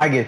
[0.00, 0.20] ஆகே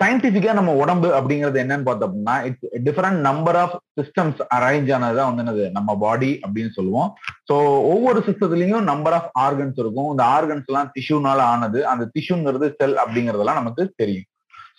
[0.00, 5.64] சயின்டிபிக்கா நம்ம உடம்பு அப்படிங்கிறது என்னன்னு பார்த்தோம்னா it's different number of systems arrange ஆனதுதான் வந்து என்னது?
[5.76, 7.10] நம்ம பாடி அப்படின்னு சொல்லுவோம்.
[7.48, 7.54] ஸோ
[7.92, 10.10] ஒவ்வொரு சிஸ்டத்துலயும் நம்பர் ஆஃப் ஆர்கன்ஸ் இருக்கும்.
[10.14, 14.28] இந்த ஆர்கன்ஸ் எல்லாம் டிஷ்யூனால ஆனது அந்த டிஷ்யூங்கிறது செல் அப்படிங்கறதெல்லாம் நமக்கு தெரியும்.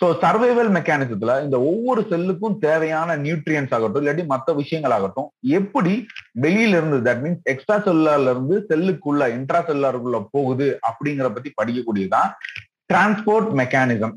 [0.01, 5.93] ஸோ சர்வைவல் மெக்கானிசத்துல இந்த ஒவ்வொரு செல்லுக்கும் தேவையான நியூட்ரியன்ஸ் ஆகட்டும் இல்லாட்டி மற்ற விஷயங்கள் ஆகட்டும் எப்படி
[6.45, 12.31] வெளியில இருந்து தட் மீன்ஸ் எக்ஸ்ட்ரா செல்லுலார்ல இருந்து செல்லுக்குள்ள இன்ட்ரா செல்லுலாருக்குள்ள போகுது அப்படிங்கிற பத்தி படிக்கக்கூடியதுதான்
[12.89, 14.13] டிரான்ஸ்போர்ட் மெக்கானிசம்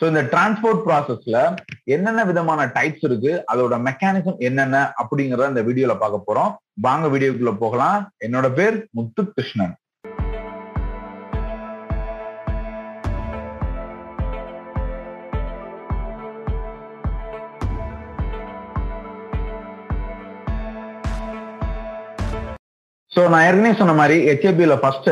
[0.00, 1.38] ஸோ இந்த டிரான்ஸ்போர்ட் ப்ராசஸ்ல
[1.84, 6.52] என்னென்ன விதமான டைப்ஸ் இருக்கு அதோட மெக்கானிசம் என்னென்ன அப்படிங்கறத இந்த வீடியோல பார்க்க போறோம்.
[6.80, 8.12] வாங்க வீடியோக்குள்ள போகலாம்.
[8.26, 9.24] என்னோட பேர் முத்து
[23.12, 25.08] சோ ஸோ நான் ஏற்கனவே சொன்ன மாதிரி ஹெச்ஏபியில ஃபர்ஸ்ட்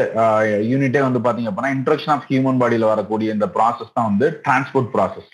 [0.70, 5.28] யூனிட்டே வந்து பாத்தீங்க அப்படின்னா இன்ட்ரக்ஷன் ஆஃப் ஹியூமன் பாடியில வரக்கூடிய இந்த ப்ராசஸ் தான் வந்து டிரான்ஸ்போர்ட் ப்ராசஸ்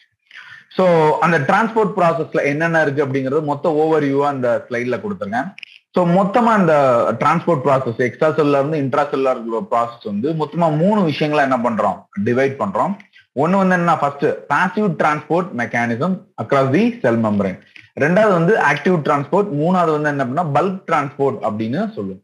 [0.77, 0.85] ஸோ
[1.25, 5.51] அந்த டிரான்ஸ்போர்ட் ப்ராசஸ்ல என்னென்ன இருக்கு அப்படிங்கிறது மொத்த ஓவர் வியூவா அந்த ஸ்லைட்ல கொடுத்துருக்கேன்
[5.97, 6.75] ஸோ மொத்தமா அந்த
[7.21, 9.43] டிரான்ஸ்போர்ட் ப்ராசஸ் எக்ஸ்ட்ரா செல்ல இருந்து இன்ட்ரா செல்லார்
[9.73, 11.99] ப்ராசஸ் வந்து மொத்தமா மூணு விஷயங்களை என்ன பண்றோம்?
[12.29, 12.95] டிவைட் பண்றோம்.
[13.37, 17.57] ஒன்னு வந்து என்ன first passive transport mechanism across the cell membrane
[18.05, 22.21] ரெண்டாவது வந்து ஆக்டிவ் டிரான்ஸ்போர்ட் மூணாவது வந்து என்ன பண்ணா பல்க் டிரான்ஸ்போர்ட் அப்படின்னு சொல்லுவோம்.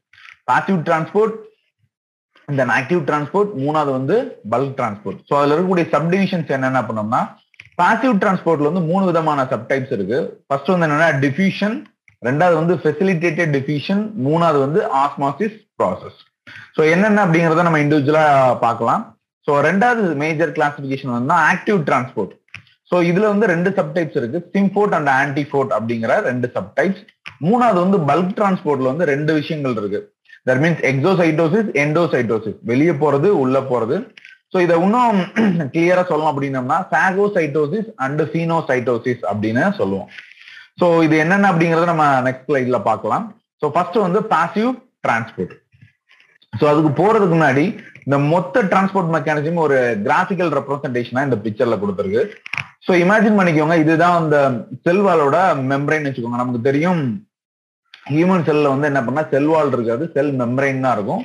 [0.51, 1.37] Passive transport
[2.61, 4.17] then active transport மூணாவது வந்து
[4.55, 7.21] பல்க் டிரான்ஸ்போர்ட் ஸோ அதுல இருக்கக்கூடிய சப்டிவிஷன்ஸ் என்னென்ன பண்ணோம்னா
[7.81, 10.19] பாசிவ் டிரான்ஸ்போர்ட்ல வந்து மூணு விதமான சப்டைப்ஸ் இருக்கு.
[10.49, 11.77] ஃபர்ஸ்ட் வந்து என்னன்னா டிஃபியூஷன்
[12.29, 16.19] ரெண்டாவது வந்து ஃபெசிலிட்டேட்டட் டிஃபியூஷன் மூணாவது வந்து ஆஸ்மாசிஸ் ப்ராசஸ்
[16.77, 18.25] ஸோ என்னென்ன அப்படிங்கிறத நம்ம இண்டிவிஜுவலா
[18.65, 19.03] பார்க்கலாம்.
[19.47, 22.35] ஸோ ரெண்டாவது மேஜர் கிளாசிபிகேஷன் வந்து ஆக்டிவ் டிரான்ஸ்போர்ட்
[22.91, 24.39] ஸோ இதுல வந்து ரெண்டு சப்டைப்ஸ் இருக்கு.
[24.55, 27.03] சிம்போர்ட் அண்ட் ஆன்டிஃபோர்ட் அப்படிங்கிற ரெண்டு சப்டைப்ஸ்
[27.49, 30.01] மூணாவது வந்து பல்க் டிரான்ஸ்போர்ட்ல வந்து ரெண்டு விஷயங்கள் இருக்கு.
[30.49, 33.99] தட் மீன்ஸ் எக்ஸோசைட்டோசிஸ் எண்டோசைட்டோசிஸ் வெளியே போறது உள்ள போறது.
[34.53, 35.19] ஸோ இதை இன்னும்
[35.75, 40.09] கிளியரா சொல்லணும் அப்படின்னம்னா சாகோசைட்டோசிஸ் அண்ட் சீனோசைட்டோசிஸ் அப்படின்னு சொல்லுவோம்.
[40.81, 43.25] ஸோ இது என்னென்ன அப்படிங்கறத நம்ம நெக்ஸ்ட் ஸ்லைட்ல பார்க்கலாம்.
[43.63, 44.71] ஸோ ஃபர்ஸ்ட் வந்து பாசிவ்
[45.07, 45.55] டிரான்ஸ்போர்ட்
[46.53, 47.65] ஸோ அதுக்கு போறதுக்கு முன்னாடி
[48.07, 52.23] இந்த மொத்த டிரான்ஸ்போர்ட் மெக்கானிசம் ஒரு கிராஃபிக்கல் ரெப்ரஸன்டேஷனா இந்த பிக்சர்ல கொடுத்துருக்கு.
[52.87, 54.37] ஸோ இமேஜின் பண்ணிக்கோங்க இதுதான் அந்த
[54.87, 55.37] செல்வாலோட
[55.73, 56.41] மெம்பரைன் வச்சுக்கோங்க.
[56.43, 57.03] நமக்கு தெரியும்
[58.09, 61.25] ஹியூமன் செல்ல வந்து என்ன பண்ணா செல் வால் இருக்காது செல் மெம்பரைன் தான் இருக்கும்.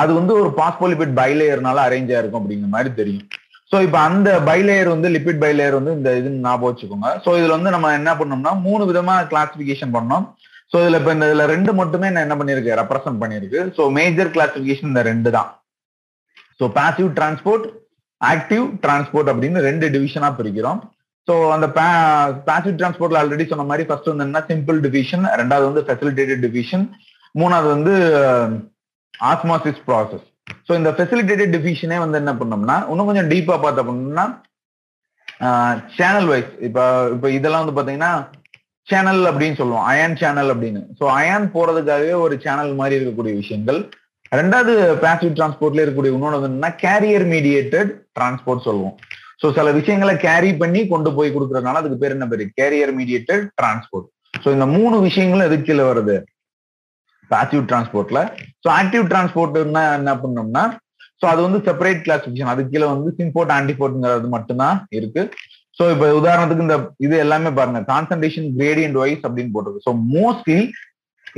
[0.00, 3.24] அது வந்து ஒரு பாஸ்போலிபிட் பைலேயர்னால அரேஞ்ச் ஆயிருக்கும் அப்படிங்கிற மாதிரி தெரியும்.
[3.70, 7.08] ஸோ இப்போ அந்த பைலேயர் வந்து லிபிட் பைலேயர் வந்து இந்த இது ஞாபகம் வச்சுக்கோங்க.
[7.24, 10.24] ஸோ இதுல வந்து நம்ம என்ன பண்ணோம்னா மூணு விதமா கிளாசிபிகேஷன் பண்ணோம்.
[10.72, 14.90] ஸோ இதுல இப்போ இந்த இதுல ரெண்டு மட்டுமே நான் என்ன பண்ணிருக்கு ரெப்ரசென்ட் பண்ணிருக்கு ஸோ மேஜர் கிளாசிபிகேஷன்
[14.92, 15.50] இந்த ரெண்டு தான்.
[16.60, 17.66] So passive transport
[18.20, 20.80] active transport அப்படின்னு ரெண்டு டிவிஷனா பிரிக்கிறோம்.
[21.28, 21.66] ஸோ அந்த
[22.48, 24.42] பேசிவ் டிரான்ஸ்போர்ட்ல ஆல்ரெடி சொன்ன மாதிரி ஃபர்ஸ்ட் வந்து என்ன?
[24.50, 26.84] சிம்பிள் டிவிஷன் ரெண்டாவது வந்து ஃபெசிலிட்டேட்டட் டிவிஷன்
[27.34, 27.94] மூணாவது வந்து
[29.30, 30.26] ஆஸ்மாசிஸ் ப்ராசஸ்
[30.66, 34.26] ஸோ இந்த ஃபெசிலிட்டேட்டட் டிவிஷனே வந்து என்ன பண்ணோம்னா இன்னும் கொஞ்சம் டீப்பா பார்த்த பண்ணோம்னா
[35.98, 38.12] சேனல் வைஸ் இப்போ இப்போ இதெல்லாம் வந்து பாத்தீங்கன்னா
[38.88, 40.80] சேனல் அப்படின்னு சொல்லுவோம் அயான் சேனல் அப்படின்னு.
[40.98, 43.78] ஸோ அயான் போறதுக்காகவே ஒரு சேனல் மாதிரி இருக்கக்கூடிய விஷயங்கள்.
[44.38, 44.72] ரெண்டாவது
[45.04, 48.96] பேசிவ் டிரான்ஸ்போர்ட்ல இருக்கக்கூடிய இன்னொன்று என்னன்னா கேரியர் மீடியேட்டட் டிரான்ஸ்போர்ட் சொல்லுவோம்.
[49.40, 52.44] ஸோ சில விஷயங்களை கேரி பண்ணி கொண்டு போய் கொடுக்கறதுனால அதுக்கு பேர் என்ன பேரு?
[52.58, 56.16] கேரியர் மீடியேட்டட் டிரான்ஸ்போர்ட் ஸோ இந்த மூணு விஷயங்களும் எதுக்கு கீழே வருது
[57.30, 58.20] பாசிவ் டிரான்ஸ்போர்ட்ல
[58.64, 60.64] ஸோ ஆக்டிவ் டிரான்ஸ்போர்ட்னா என்ன பண்ணோம்னா
[61.22, 65.22] ஸோ அது வந்து செப்பரேட் கிளாசிபிகேஷன் அது கீழே வந்து சிம்போர்ட் ஆன்டிபோர்ட்ங்கிறது மட்டும்தான் இருக்கு.
[65.78, 67.80] ஸோ இப்போ உதாரணத்துக்கு இந்த இது எல்லாமே பாருங்க.
[67.90, 69.84] கான்சன்ட்ரேஷன் கிரேடியன்ட் வைஸ் அப்படின்னு போட்டிருக்கு.
[69.88, 70.60] ஸோ மோஸ்ட்லி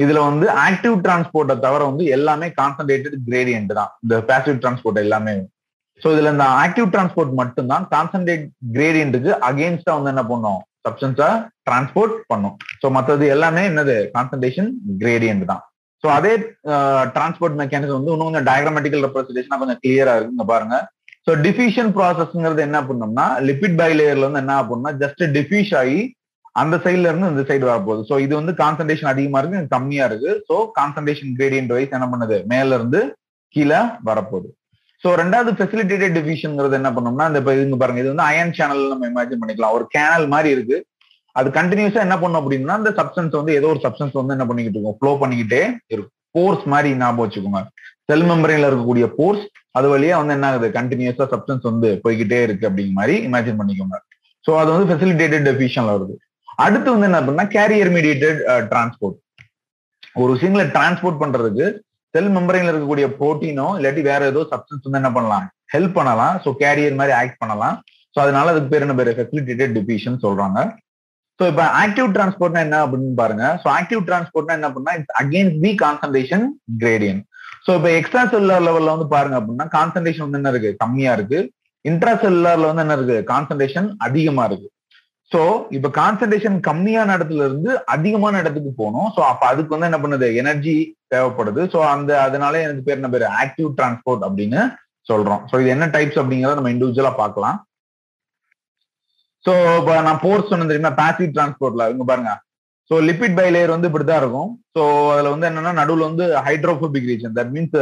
[0.02, 3.90] இதுல வந்து ஆக்டிவ் டிரான்ஸ்போர்ட்டை தவிர வந்து எல்லாமே கான்சன்ட்ரேட்டட் கிரேடியன்ட் தான்.
[4.04, 5.34] இந்த பேசிவ் டிரான்ஸ்போர்ட் எல்லாமே.
[6.02, 8.46] ஸோ இதுல இந்த ஆக்டிவ் டிரான்ஸ்போர்ட் மட்டும்தான் கான்சன்ட்ரேட்
[8.76, 10.60] கிரேடியன்ட்டுக்கு அகேன்ஸ்டா வந்து என்ன பண்ணும்?
[10.86, 11.28] சப்ஸ்டன்ஸா
[11.68, 12.56] டிரான்ஸ்போர்ட் பண்ணும்.
[12.80, 13.96] ஸோ மற்றது எல்லாமே என்னது?
[14.16, 14.70] கான்சன்ட்ரேஷன்
[15.02, 15.62] கிரேடியன்ட் தான்.
[16.04, 16.32] ஸோ அதே
[17.16, 20.76] டிரான்ஸ்போர்ட் மெக்கானிசம் வந்து இன்னும் கொஞ்சம் டயக்ராமெட்டிக்கல் ரெப்ரஸன்டேஷனா கொஞ்சம் கிளியரா இருக்குங்க பாருங்க.
[21.26, 26.00] ஸோ டிஃபியூஷன் ப்ராசஸ்ங்கிறது என்ன பண்ணோம்னா லிபிட் பைலேயர்ல வந்து என்ன பண்ணோம்னா ஜஸ்ட் டிஃபியூஸ் ஆகி
[26.62, 28.02] அந்த சைட்ல இருந்து இந்த சைடு வரப்போகுது.
[28.08, 30.32] ஸோ இது வந்து கான்சன்ட்ரேஷன் அதிகமா இருக்கு கம்மியா இருக்கு.
[30.48, 32.38] ஸோ கான்சன்ட்ரேஷன் கிரேடியன்ட் வைஸ் என்ன பண்ணுது?
[32.54, 33.02] மேல இருந்து
[33.54, 34.50] கீழே வரப்போகுது.
[35.02, 39.06] ஸோ ரெண்டாவது ஃபெசிலிட்டேட்டட் டிஃபியூஷன்ங்கிறது என்ன பண்ணோம்னா இந்த இப்போ இங்க பாருங்க இது வந்து அயன் சேனல் நம்ம
[39.12, 39.74] இமேஜின் பண்ணிக்கலாம்.
[39.78, 40.76] ஒரு கேனல் மாதிரி இருக்கு.
[41.38, 44.98] அது கண்டினியூஸா என்ன பண்ணும் அப்படின்னா அந்த சப்ஸ்டன்ஸ் வந்து ஏதோ ஒரு சப்ஸ்டன்ஸ் வந்து என்ன பண்ணிக்கிட்டு இருக்கும்?
[45.00, 45.62] ஃப்ளோ பண்ணிக்கிட்டே
[45.94, 46.14] இருக்கும்.
[46.36, 47.62] போர்ஸ் மாதிரி ஞாபகம் வச்சுக்கோங்க.
[48.10, 49.44] செல் மெம்பரைன்ல இருக்கக்கூடிய போர்ஸ்
[49.78, 50.68] அது வழியா வந்து என்ன ஆகுது?
[50.78, 53.98] கண்டினியூஸா சப்ஸ்டன்ஸ் வந்து போய்கிட்டே இருக்கு அப்படிங்கிற மாதிரி இமேஜின் பண்ணிக்கோங்க.
[54.44, 56.14] ஸோ அது வந்து ஃபெசிலிட்டேட்டட் டெஃபிஷன்ல வருது.
[56.64, 58.40] அடுத்து வந்து என்ன அப்படின்னா கேரியர் மீடியேட்டட்
[58.72, 59.18] டிரான்ஸ்போர்ட்
[60.22, 61.66] ஒரு விஷயங்களை டிரான்ஸ்போர்ட் பண்றதுக்கு
[62.14, 65.44] செல் மெம்பரைன்ல இருக்கக்கூடிய புரோட்டீனோ இல்லாட்டி வேற ஏதோ சப்ஸ்டன்ஸ் வந்து என்ன பண்ணலாம்?
[65.74, 66.34] ஹெல்ப் பண்ணலாம்.
[66.44, 67.76] ஸோ கேரியர் மாதிரி ஆக்ட் பண்ணலாம்.
[68.14, 68.96] ஸோ அதனால அதுக்கு பேர் என்ன?
[69.00, 70.58] பேர் ஃபெசிலிட்டேட்டட் டிபிஷன் சொல்றாங்க.
[71.40, 73.44] ஸோ இப்போ ஆக்டிவ் டிரான்ஸ்போர்ட்னா என்ன அப்படின்னு பாருங்க.
[73.62, 76.44] ஸோ ஆக்டிவ் டிரான்ஸ்போர்ட்னா என்ன பண்ணா it's against the concentration
[76.82, 77.20] gradient
[77.66, 80.70] so இப்போ எக்ஸ்ட்ரா செல்லுலர் லெவல்ல வந்து பாருங்க அப்படின்னா கான்சன்ட்ரேஷன் வந்து என்ன இருக்கு?
[80.84, 81.40] கம்மியா இருக்கு.
[81.84, 83.18] இன்ட்ரா செல்லுலார்ல வந்து என்ன இருக்கு?
[83.32, 84.68] கான்சன்ட்ரேஷன் அதிகமா இருக்கு.
[85.32, 85.42] சோ
[85.76, 89.08] இப்ப கான்சன்ட்ரேஷன் கம்மியான இடத்துல இருந்து அதிகமான இடத்துக்கு போகணும்.
[89.16, 90.28] சோ அப்ப அதுக்கு வந்து என்ன பண்ணுது?
[90.40, 90.74] எனர்ஜி
[91.14, 91.62] தேவைப்படுது.
[91.74, 93.26] சோ அந்த அதனால எனக்கு பேர் என்ன பேரு?
[93.42, 94.60] ஆக்டிவ் டிரான்ஸ்போர்ட் அப்படின்னு
[95.10, 95.42] சொல்றோம்.
[95.50, 97.58] சோ இது என்ன டைப்ஸ் அப்படிங்கறத நம்ம இண்டிவிஜுவலா பார்க்கலாம்.
[99.44, 100.94] சோ இப்ப நான் போர்ஸ் சொன்னது தெரியுமா?
[101.02, 102.32] பேசிவ் டிரான்ஸ்போர்ட்ல இங்க பாருங்க.
[102.90, 104.50] சோ லிபிட் பை லேயர் வந்து இப்படிதான் இருக்கும்.
[104.76, 104.82] சோ
[105.12, 107.78] அதுல வந்து என்னன்னா நடுவுல வந்து hydrophobic region that means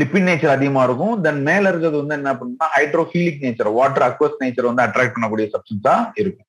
[0.00, 1.14] lipid nature அதிகமா இருக்கும்.
[1.24, 5.96] தென் மேல இருக்கிறது வந்து என்ன பண்ணுன்னா hydrophilic nature water aqueous nature வந்து அட்ராக்ட் பண்ணக்கூடிய சப்ஸ்டன்ஸா
[6.22, 6.48] இருக்கும்.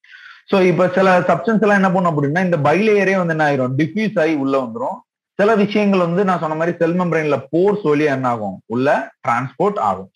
[0.51, 3.75] ஸோ இப்ப சில சப்ஸ்டன்ஸ் எல்லாம் என்ன பண்ணும் அப்படின்னா இந்த பைலேயரே வந்து என்ன ஆயிரும்?
[3.81, 4.97] டிஃப்யூஸ் ஆகி உள்ள வந்துரும்.
[5.39, 8.55] சில விஷயங்கள் வந்து நான் சொன்ன மாதிரி செல் மெம்பரைன்ல போர்ஸ் வழியா என்ன ஆகும்?
[8.75, 8.87] உள்ள
[9.25, 10.09] டிரான்ஸ்போர்ட் ஆகும்.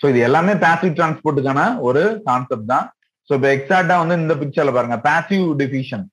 [0.00, 2.86] ஸோ இது எல்லாமே பேசிவ் டிரான்ஸ்போர்ட்டுக்கான ஒரு கான்செப்ட் தான்.
[3.28, 4.98] ஸோ இப்போ எக்ஸாக்டா வந்து இந்த பிக்சர்ல பாருங்க.
[5.08, 6.04] பேசிவ் டிஃபியூஷன்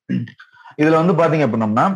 [0.82, 1.88] இதுல வந்து பாத்தீங்க அப்படின்னம்னா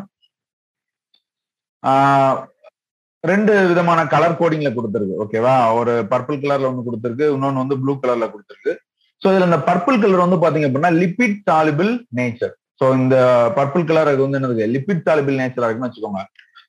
[3.23, 5.19] ரெண்டு விதமான கலர் கோடிங்ல கொடுத்துருக்கு.
[5.23, 8.73] ஓகேவா ஒரு பர்பிள் கலர்ல ஒன்னு கொடுத்துருக்கு இன்னொன்னு வந்து ப்ளூ கலர்ல கொடுத்துருக்கு.
[9.21, 13.15] ஸோ இதுல இந்த பர்பிள் கலர் வந்து பாத்தீங்க அப்படின்னா லிபிட் சாலிபிள் நேச்சர் ஸோ இந்த
[13.57, 14.65] பர்பிள் கலர் அது வந்து என்னது?
[14.75, 16.21] லிபிட் சாலிபிள் நேச்சரா இருக்குன்னு வச்சுக்கோங்க.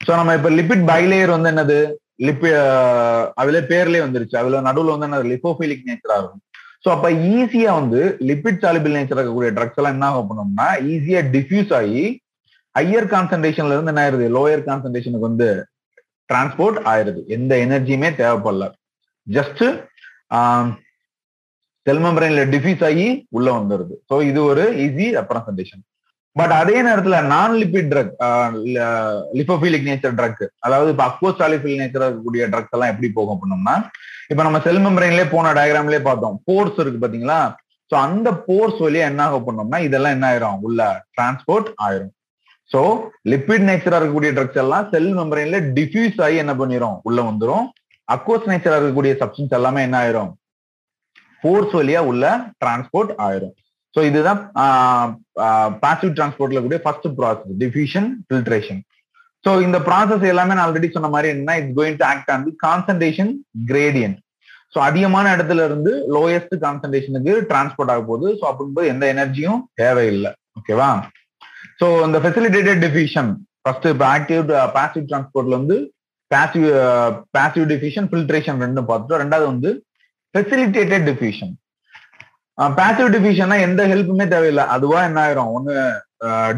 [0.06, 1.78] ஸோ நம்ம இப்ப லிபிட் பைலேயர் வந்து என்னது?
[2.26, 2.48] லிபி
[3.40, 4.36] அதுல பேர்லயே வந்துருச்சு.
[4.42, 5.30] அதுல நடுவுல வந்து என்னது?
[5.32, 6.42] லிபோபிலிக் நேச்சரா இருக்கும்.
[6.84, 12.02] ஸோ அப்ப ஈஸியா வந்து லிபிட் சாலிபிள் நேச்சர் இருக்கக்கூடிய ட்ரக்ஸ் எல்லாம் என்ன பண்ணோம்னா ஈஸியா டிஃப்யூஸ் ஆகி
[12.74, 14.26] ஹையர் கான்சன்ட்ரேஷன்ல இருந்து என்ன ஆயிருது?
[14.36, 15.48] லோயர் கான்சன்ட்ரேஷனுக்கு வந்து
[16.30, 18.66] டிரான்ஸ்போர்ட் ஆயிருது எந்த எனர்ஜியுமே தேவைப்படல.
[19.26, 19.62] ஜஸ்ட்
[21.86, 22.42] செல் மெம்பரைன்ல
[22.88, 23.94] ஆகி உள்ள வந்துருது.
[24.10, 25.84] ஸோ இது ஒரு ஈஸி ரெப்ரசன்டேஷன்
[26.36, 28.10] பட் அதே நேரத்துல non lipid drug
[29.38, 33.76] lipophilic nature drug அதாவது இப்போ அக்வோஸ்டாலிபில் நேச்சர் இருக்கக்கூடிய ட்ரக்ஸ் எல்லாம் எப்படி போகும் அப்படின்னோம்னா
[34.32, 36.36] இப்ப நம்ம செல் மெம்பரைன்லேயே போன டயக்ராம்லயே பார்த்தோம்.
[36.48, 37.40] போர்ஸ் இருக்கு பாத்தீங்களா?
[37.90, 40.60] ஸோ அந்த போர்ஸ் வழியா என்ன ஆக பண்ணோம்னா இதெல்லாம் என்ன ஆயிரும்?
[40.68, 40.80] உள்ள
[41.16, 42.12] டிரான்ஸ்போர்ட் ஆயிரும்.
[42.72, 42.80] சோ
[43.32, 46.96] லிப்பிட் நேச்சரா இருக்கக்கூடிய ட்ரக்ஸ் எல்லாம் செல் மெம்பரைன்ல டிஃப்யூஸ் ஆகி என்ன பண்ணிரும்?
[47.08, 47.66] உள்ள வந்துரும்.
[48.08, 50.30] அக்வஸ் நேச்சரா இருக்கக்கூடிய சப்ஸ்டன்ஸ் எல்லாமே என்ன ஆயிரும்?
[51.40, 52.24] ஃபோர்ஸ் வழியா உள்ள
[52.62, 53.54] டிரான்ஸ்போர்ட் ஆயிரும்.
[53.94, 54.40] ஸோ இதுதான்
[55.84, 58.80] பாசிவ் டிரான்ஸ்போர்ட்ல கூடிய first process diffusion filtration
[59.44, 62.52] so இந்த ப்ராசஸ் எல்லாமே நான் ஆல்ரெடி சொன்ன மாதிரி என்ன it's going to act on the
[62.64, 63.30] concentration
[63.70, 64.18] gradient
[64.74, 70.32] so அதிகமான இடத்துல இருந்து லோயஸ்ட் கான்சன்ட்ரேஷனுக்கு டிரான்ஸ்போர்ட் ஆக போகுது ஸோ அப்படிங்கும்போது எந்த எனர்ஜியும் தேவையில்லை.
[70.60, 70.90] ஓகேவா
[71.80, 73.30] ஸோ இந்த ஃபெசிலிட்டேட்டட் டிஃபியூஷன்
[73.62, 74.44] ஃபர்ஸ்ட் இப்போ ஆக்டிவ்
[74.76, 75.76] பாசிவ் டிரான்ஸ்போர்ட்ல வந்து
[76.30, 76.66] பாசிவ்
[77.36, 79.22] பாசிவ் டிஃபியூஷன் ஃபில்ட்ரேஷன் ரெண்டும் பார்த்துட்டோம்.
[79.24, 79.70] ரெண்டாவது வந்து
[80.34, 81.52] ஃபெசிலிட்டேட்டட் டிஃபியூஷன்
[82.78, 84.64] பாசிவ் டிஃபியூஷன்னா எந்த ஹெல்ப்புமே தேவையில்லை.
[84.74, 85.52] அதுவா என்ன ஆயிரும்?
[85.56, 85.74] ஒன்னு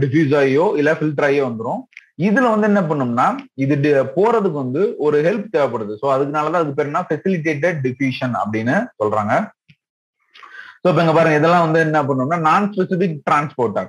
[0.03, 1.83] டிஃபியூஸ் ஆகியோ இல்ல ஃபில்டர் ஆகியோ வந்துடும்
[2.27, 3.27] இதுல வந்து என்ன பண்ணோம்னா
[3.65, 3.75] இது
[4.17, 5.93] போறதுக்கு வந்து ஒரு ஹெல்ப் தேவைப்படுது.
[6.01, 7.07] ஸோ அதுக்குனாலதான் அதுக்கு பேர் என்ன?
[7.11, 9.35] ஃபெசிலிட்டேட்டட் டிஃபியூஷன் அப்படின்னு சொல்றாங்க.
[10.83, 13.89] ஸோ இப்போ இங்க பாருங்க இதெல்லாம் வந்து என்ன பண்ணோம்னா நான் ஸ்பெசிபிக் டிரான்ஸ்போர்ட்டர்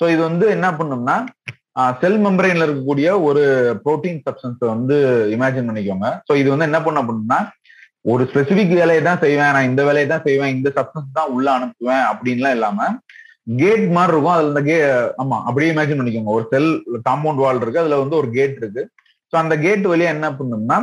[0.00, 1.16] ஸோ இது வந்து என்ன பண்ணும்னா
[2.00, 3.42] செல் மெம்பரைன்ல இருக்கக்கூடிய ஒரு
[3.84, 4.96] புரோட்டீன் சப்ஸ்டன்ஸ் வந்து
[5.36, 6.08] இமேஜின் பண்ணிக்கோங்க.
[6.28, 7.38] ஸோ இது வந்து என்ன பண்ண அப்படின்னா
[8.12, 9.52] ஒரு ஸ்பெசிபிக் வேலையை தான் செய்வேன்.
[9.56, 10.54] நான் இந்த வேலையை தான் செய்வேன்.
[10.56, 12.88] இந்த சப்ஸ்டன்ஸ் தான் உள்ள அனுப்புவேன் அப்படின்லாம் இல்லாம
[13.60, 14.34] கேட் மாதிரி இருக்கும்.
[14.34, 14.76] அதுல இந்த கே
[15.22, 16.34] ஆமா அப்படியே இமேஜின் பண்ணிக்கோங்க.
[16.38, 16.70] ஒரு செல்
[17.08, 17.82] காம்பவுண்ட் வால் இருக்கு.
[17.84, 18.84] அதுல வந்து ஒரு கேட் இருக்கு.
[19.32, 20.78] ஸோ அந்த கேட் வழியா என்ன பண்ணும்னா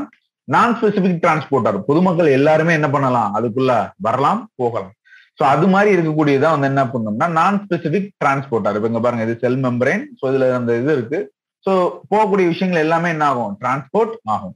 [0.48, 3.32] நான் ஸ்பெசிபிக் டிரான்ஸ்போர்ட்டர் பொதுமக்கள் எல்லாருமே என்ன பண்ணலாம்?
[3.38, 3.74] அதுக்குள்ள
[4.08, 4.94] வரலாம் போகலாம்.
[5.38, 9.62] ஸோ அது மாதிரி இருக்கக்கூடியதான் வந்து என்ன பண்ணோம்னா நான் ஸ்பெசிபிக் டிரான்ஸ்போர்ட்டர் இப்போ இங்க பாருங்க இது செல்
[9.68, 11.20] மெம்பரேன் ஸோ இதுல அந்த இது இருக்கு.
[11.66, 11.72] ஸோ
[12.12, 13.54] போகக்கூடிய விஷயங்கள் எல்லாமே என்ன ஆகும்?
[13.62, 14.56] டிரான்ஸ்போர்ட் ஆகும்.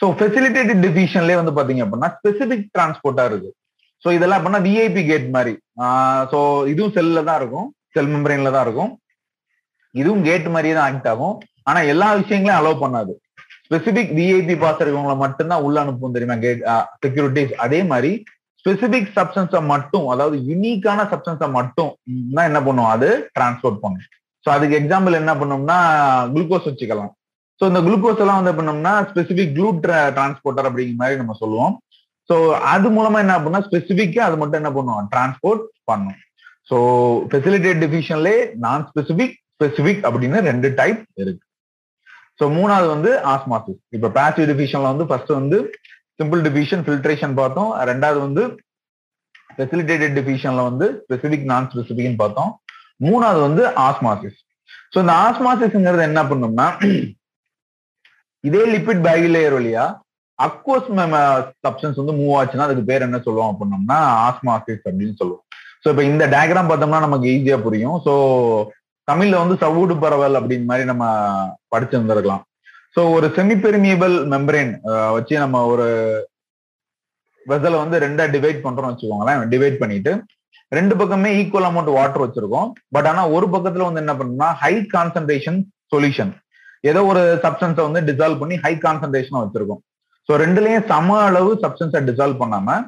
[0.00, 3.50] ஸோ ஃபெசிலிட்டேட்டட் டிவிஷன்லேயே வந்து பாத்தீங்க அப்படின்னா ஸ்பெசிபிக் டிரான்ஸ்போர்ட்டா இருக்கு.
[4.04, 5.54] ஸோ இதெல்லாம் அப்படின்னா விஐபி கேட் மாதிரி.
[6.32, 6.38] ஸோ
[6.72, 7.68] இதுவும் செல்ல தான் இருக்கும்.
[7.96, 8.92] செல் மெம்பரேன்ல தான் இருக்கும்.
[9.94, 11.36] இதுவும் கேட் மாதிரியே தான் ஆக்ட் ஆகும்.
[11.68, 13.12] ஆனா எல்லா விஷயங்களையும் அலோவ் பண்ணாது.
[13.66, 16.36] ஸ்பெசிபிக் விஐபி பாஸ் இருக்கவங்களை மட்டும்தான் உள்ள அனுப்பும் தெரியுமா?
[16.44, 16.60] கேட்
[17.04, 18.10] செக்யூரிட்டிஸ் அதே மாதிரி
[18.66, 21.90] ஸ்பெசிபிக் சப்ஸ்டன்ஸை மட்டும் அதாவது யுனிக்கான சப்ஸ்டன்ஸை மட்டும்
[22.36, 24.06] தான் என்ன பண்ணுவோம் அது டிரான்ஸ்போர்ட் பண்ணும்.
[24.44, 25.76] ஸோ அதுக்கு எக்ஸாம்பிள் என்ன பண்ணோம்னா
[26.32, 27.12] குளுக்கோஸ் வச்சுக்கலாம்.
[27.60, 29.80] ஸோ இந்த குளுக்கோஸ் எல்லாம் வந்து பண்ணோம்னா ஸ்பெசிபிக் க்ளூட்
[30.16, 31.74] டிரான்ஸ்போர்ட்டர் அப்படிங்கிற மாதிரி நம்ம சொல்லுவோம்.
[32.30, 32.36] ஸோ
[32.74, 36.20] அது மூலமா என்ன பண்ணா ஸ்பெசிபிக்கா அது மட்டும் என்ன பண்ணுவோம் டிரான்ஸ்போர்ட் பண்ணும்.
[36.70, 36.76] ஸோ
[37.32, 41.44] ஃபெசிலிட்டேட் டிஃபிஷன்லே நான் ஸ்பெசிபிக் ஸ்பெசிபிக் அப்படின்னு ரெண்டு டைப் இருக்கு.
[42.40, 45.58] ஸோ மூணாவது வந்து ஆஸ்மாசிஸ் இப்போ பாசிவ் டிஃபிஷன்ல வந்து ஃபர்ஸ்ட் வந்து
[46.20, 47.70] சிம்பிள் டிஃபிஷன் ஃபில்ட்ரேஷன் பார்த்தோம்.
[47.90, 48.42] ரெண்டாவது வந்து
[49.56, 52.50] ஃபெசிலிட்டேட்டட் டிஃபிஷன்ல வந்து ஸ்பெசிபிக் நான் ஸ்பெசிபிக்னு பார்த்தோம்.
[53.06, 54.40] மூணாவது வந்து ஆஸ்மாசிஸ்
[54.92, 56.66] ஸோ இந்த ஆஸ்மாசிஸ்ங்கிறது என்ன பண்ணோம்னா
[58.48, 59.84] இதே லிபிட் பேகிலேயர் வழியா
[60.38, 60.88] அக்வஸ்
[61.64, 65.44] சப்ஸ்டன்ஸ் வந்து மூவ் ஆச்சுன்னா அதுக்கு பேர் என்ன சொல்லுவோம் அப்படின்னோம்னா ஆஸ்மாசிஸ் அப்படின்னு சொல்லுவோம்.
[65.82, 67.96] ஸோ இப்போ இந்த டயக்ராம் பார்த்தோம்னா நமக்கு ஈஸியா புரியும்.
[68.06, 68.12] ஸோ
[69.08, 71.04] தமிழ்ல வந்து சவுடு பரவல் அப்படின்னு மாதிரி நம்ம
[71.72, 72.44] படிச்சிருந்திருக்கலாம்.
[72.96, 74.70] ஸோ ஒரு செமிபெரிமியபிள் மெம்பரேன்
[75.16, 75.86] வச்சு நம்ம ஒரு
[77.50, 79.42] வெசலை வந்து ரெண்டா டிவைட் பண்றோம்னு வச்சுக்கோங்களேன்.
[79.52, 80.12] டிவைட் பண்ணிட்டு
[80.76, 82.68] ரெண்டு பக்கமே ஈக்குவல் அமௌண்ட் வாட்டர் வச்சிருக்கோம்.
[82.94, 85.58] பட் ஆனா ஒரு பக்கத்துல வந்து என்ன பண்ணணும்னா ஹை கான்சன்ட்ரேஷன்
[85.94, 86.32] சொல்யூஷன்
[86.90, 89.82] ஏதோ ஒரு சப்ஸ்டன்ஸை வந்து டிசால்வ் பண்ணி ஹை கான்சன்ட்ரேஷனா வச்சிருக்கோம்.
[90.28, 92.78] ஸோ ரெண்டுலயும் சம அளவு சப்ஸ்டன்ஸை டிசால்வ் பண்ணாம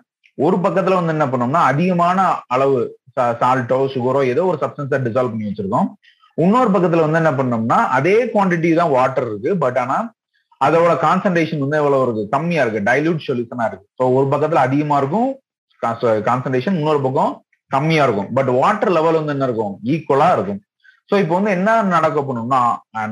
[0.47, 2.19] ஒரு பக்கத்துல வந்து என்ன பண்ணோம்னா அதிகமான
[2.57, 2.79] அளவு
[3.43, 5.89] சால்ட்டோ சுகரோ ஏதோ ஒரு சப்ஸ்டன்ஸை டிசால்வ் பண்ணி வச்சிருக்கோம்.
[6.45, 9.99] இன்னொரு பக்கத்துல வந்து என்ன பண்ணோம்னா அதே குவான்டிட்டி தான் வாட்டர் இருக்கு பட் ஆனா
[10.61, 12.23] அதோட கான்சன்ட்ரேஷன் வந்து எவ்வளவு இருக்கு?
[12.35, 12.81] கம்மியா இருக்கு.
[12.89, 13.87] டைல்யூட் சொல்யூஷனா இருக்கு.
[13.99, 15.29] ஸோ ஒரு பக்கத்துல அதிகமா இருக்கும்
[16.29, 17.33] கான்சன்ட்ரேஷன் இன்னொரு பக்கம்
[17.71, 18.31] கம்மியா இருக்கும்.
[18.37, 19.75] பட் வாட்டர் லெவல் வந்து என்ன இருக்கும்?
[19.95, 20.61] ஈக்குவலா இருக்கும்.
[21.11, 22.61] ஸோ இப்போ வந்து என்ன நடக்க பண்ணணும்னா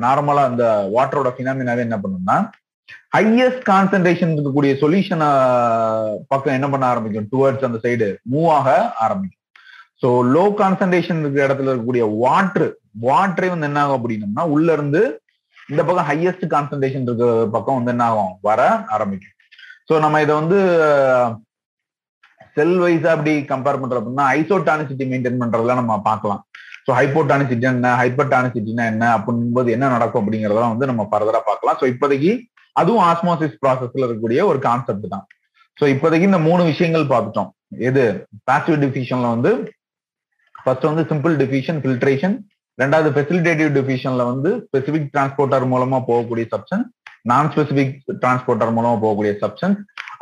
[0.05, 0.65] நார்மலா அந்த
[0.97, 2.37] வாட்டரோட பினாமினாவே என்ன பண்ணணும்னா
[3.17, 5.29] ஹையஸ்ட் கான்சன்ட்ரேஷன் இருக்கக்கூடிய சொல்யூஷனை
[6.33, 7.29] பக்கம் என்ன பண்ண ஆரம்பிக்கும்?
[7.33, 8.69] டுவர்ட்ஸ் அந்த சைடு மூவ் ஆக
[9.07, 9.43] ஆரம்பிக்கும்.
[10.03, 12.69] ஸோ லோ கான்சன்ட்ரேஷன் இருக்கிற இடத்துல இருக்கக்கூடிய வாட்டர்
[13.07, 15.01] வாட்டரே வந்து என்ன ஆகும் அப்படின்னம்னா உள்ள இருந்து
[15.73, 18.35] இந்த பக்கம் ஹையஸ்ட் கான்சன்ட்ரேஷன் இருக்கிற பக்கம் வந்து என்ன ஆகும்?
[18.49, 18.61] வர
[18.97, 19.35] ஆரம்பிக்கும்.
[19.89, 20.59] ஸோ நம்ம இதை வந்து
[22.57, 26.43] செல் வைஸா அப்படி கம்பேர் பண்ற அப்படின்னா ஐசோடானிசிட்டி மெயின்டைன் பண்றதெல்லாம் நம்ம பார்க்கலாம்.
[26.87, 31.79] ஸோ ஹைப்போடானிசிட்டி என்ன ஹைப்பர்டானிசிட்டினா என்ன அப்படிங்கும்போது என்ன நடக்கும் அப்படிங்கறதெல்லாம் வந்து நம்ம ஃபர்தரா பார்க்கலாம்.
[31.81, 32.33] ஸோ இப்போதைக்கு
[32.81, 35.25] அதுவும் ஆஸ்மோசிஸ் ப்ராசஸ்ல இருக்கக்கூடிய ஒரு கான்செப்ட் தான்.
[35.81, 37.51] ஸோ இப்போதைக்கு இந்த மூணு விஷயங்கள் பார்த்துட்டோம்.
[37.89, 38.05] எது?
[38.51, 39.51] பாசிவ் டிஃபிஷன்ல வந்து
[40.67, 42.37] ஃபர்ஸ்ட் வந்து சிம்பிள் டிஃபிஷன் ஃபில்ட்ரேஷன்
[42.79, 46.83] ரெண்டாவது ஃபெசிலிட்டேட்டிவ் டிஃபிஷன்ல வந்து ஸ்பெசிபிக் டிரான்ஸ்போர்ட்டர் மூலமா போகக்கூடிய சப்ஷன்
[47.31, 49.75] நான் ஸ்பெசிபிக் டிரான்ஸ்போர்ட்டர் மூலமா போகக்கூடிய சப்ஷன்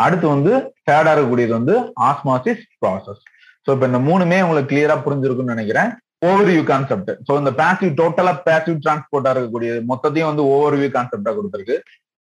[0.05, 0.53] அடுத்து வந்து
[0.89, 1.75] தேர்டா இருக்கக்கூடியது வந்து
[2.11, 3.23] ஆஸ்மாசிஸ் ப்ராசஸ்
[3.67, 5.91] ஸோ இப்போ இந்த மூணுமே உங்களுக்கு கிளியரா புரிஞ்சிருக்கும்னு நினைக்கிறேன்.
[6.29, 11.77] ஓவர்வியூ கான்செப்ட் ஸோ இந்த பேசிவ் டோட்டலா பேசிவ் டிரான்ஸ்போர்ட்டா இருக்கக்கூடிய மொத்தத்தையும் வந்து ஓவர்வியூ கான்செப்டா கொடுத்துருக்கு.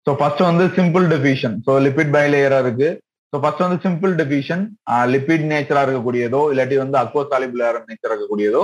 [0.08, 2.90] ஸோ ஃபர்ஸ்ட் வந்து சிம்பிள் டிஃபிஷன் ஸோ லிபிட் பைலேயரா இருக்கு.
[3.34, 4.64] ஸோ ஃபர்ஸ்ட் வந்து சிம்பிள் டிஃபிஷன்
[5.14, 8.64] லிபிட் நேச்சரா இருக்கக்கூடியதோ இல்லாட்டி வந்து அக்வோசாலிபுலர் நேச்சர் இருக்கக்கூடியதோ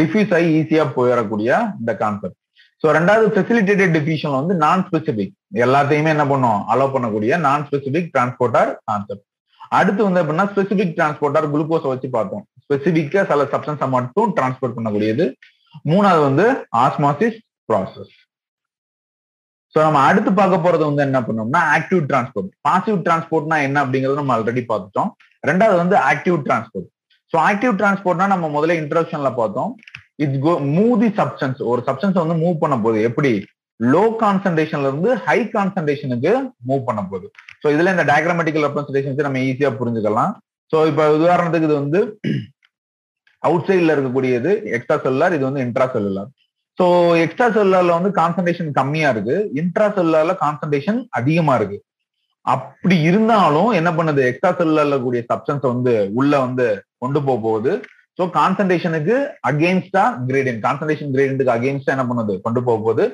[0.00, 2.38] டிஃபியூஸ் ஆகி ஈஸியா போயிடக்கூடிய இந்த கான்செப்ட்
[2.82, 5.32] ஸோ ரெண்டாவது ஃபெசிலிட்டேட்டட் டிஃபியூஷன் வந்து நான் ஸ்பெசிபிக்
[5.64, 6.60] எல்லாத்தையுமே என்ன பண்ணும்?
[6.72, 9.24] அலோவ் பண்ணக்கூடிய நான் ஸ்பெசிபிக் டிரான்ஸ்போர்ட்டர் கான்செப்ட்
[9.78, 12.44] அடுத்து வந்து எப்படின்னா ஸ்பெசிபிக் டிரான்ஸ்போர்ட்டர் குளுக்கோஸை வச்சு பார்த்தோம்.
[12.64, 15.26] ஸ்பெசிபிக்கா சில சப்ஸ்டன்ஸை மட்டும் டிரான்ஸ்போர்ட் பண்ணக்கூடியது.
[15.90, 16.46] மூணாவது வந்து
[16.84, 17.38] ஆஸ்மாசிஸ்
[17.70, 18.14] ப்ராசஸ்
[19.78, 24.32] ஸோ நம்ம அடுத்து பார்க்க போறது வந்து என்ன பண்ணோம்னா ஆக்டிவ் டிரான்ஸ்போர்ட் பாசிவ் டிரான்ஸ்போர்ட்னா என்ன அப்படிங்கறத நம்ம
[24.36, 25.10] ஆல்ரெடி பார்த்துட்டோம்.
[25.48, 26.88] ரெண்டாவது வந்து ஆக்டிவ் டிரான்ஸ்போர்ட்
[27.32, 29.70] ஸோ ஆக்டிவ் டிரான்ஸ்போர்ட்னா நம்ம முதல்ல இன்ட்ரோடக்ஷன்ல பார்த்தோம்.
[30.24, 33.04] It's go move the substance ஒரு சப்ஸ்டன்ஸ் வந்து மூவ் பண்ண போகுது.
[33.08, 33.32] எப்படி?
[33.80, 36.32] லோ கான்சன்ட்ரேஷன்ல இருந்து ஹை கான்சன்ட்ரேஷனுக்கு
[36.70, 37.28] மூவ் பண்ண போகுது.
[37.62, 40.32] ஸோ இதுல இந்த டயக்ராமெட்டிக்கல் ரெப்ரஸன்டேஷன்ஸ் நம்ம ஈஸியா புரிஞ்சுக்கலாம்.
[40.72, 42.00] ஸோ இப்போ உதாரணத்துக்கு இது வந்து
[43.42, 46.30] அவுட் சைட்ல இருக்கக்கூடியது எக்ஸ்ட்ரா செல்லுலார் இது வந்து இன்ட்ரா செல்லுலார்
[46.78, 46.86] ஸோ
[47.22, 49.36] எக்ஸ்ட்ரா செல்லுலார்ல வந்து கான்சன்ட்ரேஷன் கம்மியா இருக்கு.
[49.60, 51.78] இன்ட்ரா செல்லுலார்ல கான்சன்ட்ரேஷன் அதிகமா இருக்கு.
[52.54, 54.20] அப்படி இருந்தாலும் என்ன பண்ணுது?
[54.30, 56.66] எக்ஸ்ட்ரா செல்லுலார்ல கூடிய சப்ஸ்டன்ஸ் வந்து உள்ள வந்து
[57.02, 57.72] கொண்டு போக போகுது.
[58.18, 59.16] ஸோ கான்சன்ட்ரேஷனுக்கு
[59.50, 62.36] அகேன்ஸ்டா கிரேடியன்ட் கான்சன்ட்ரேஷன் கிரேடியன்ட்டுக்கு அகேன்ஸ்டா என்ன பண்ணுது?
[62.46, 63.04] கொண்டு போக போகுது.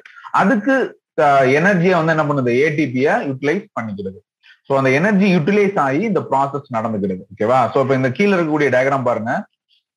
[0.43, 0.75] அதுக்கு
[1.59, 2.53] எனர்ஜியை வந்து என்ன பண்ணுது?
[2.67, 4.19] ஏடிபியை யூட்டிலைஸ் பண்ணிக்கிறது.
[4.69, 9.09] ஸோ அந்த எனர்ஜி யூட்டிலைஸ் ஆகி இந்த ப்ராசஸ் நடந்துக்கிறது ஓகேவா ஸோ இப்போ இந்த கீழே இருக்கக்கூடிய டயக்ராம்
[9.09, 9.33] பாருங்க.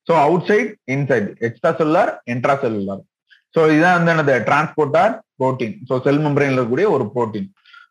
[0.08, 0.14] So
[0.50, 3.04] outside inside extra cellular intra cellular
[3.58, 4.34] so இதுதான் வந்து என்னது?
[4.48, 7.48] டிரான்ஸ்போர்ட்டார் புரோட்டீன் ஸோ செல் மெம்பரேன்ல இருக்கக்கூடிய ஒரு புரோட்டீன்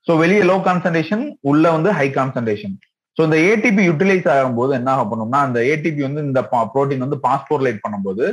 [0.07, 2.75] ஸோ வெளியே லோ கான்சன்ட்ரேஷன் உள்ள வந்து ஹை கான்சன்ட்ரேஷன்
[3.17, 6.41] ஸோ இந்த ஏடிபி யூட்டிலைஸ் ஆகும்போது என்ன ஆக பண்ணும்னா அந்த ஏடிபி வந்து இந்த
[6.75, 8.25] புரோட்டீன் வந்து பாஸ்போர்லைட் பண்ணும்போது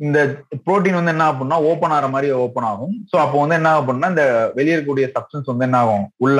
[0.00, 0.18] இந்த
[0.66, 2.92] புரோட்டீன் வந்து என்ன ஆகும்னா ஓப்பன் ஆகிற மாதிரி ஓப்பன் ஆகும்.
[3.10, 4.24] ஸோ அப்போ வந்து என்ன ஆகும்னா இந்த
[4.58, 6.06] வெளியே இருக்கக்கூடிய சப்ஸ்டன்ஸ் வந்து என்ன ஆகும்?
[6.24, 6.38] உள்ள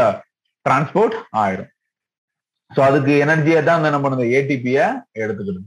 [0.66, 1.70] டிரான்ஸ்போர்ட் ஆயிடும்.
[2.70, 4.24] ஸோ அதுக்கு எனர்ஜியை தான் வந்து என்ன பண்ணுது?
[4.38, 4.86] ஏடிபியை
[5.22, 5.66] எடுத்துக்கிடும்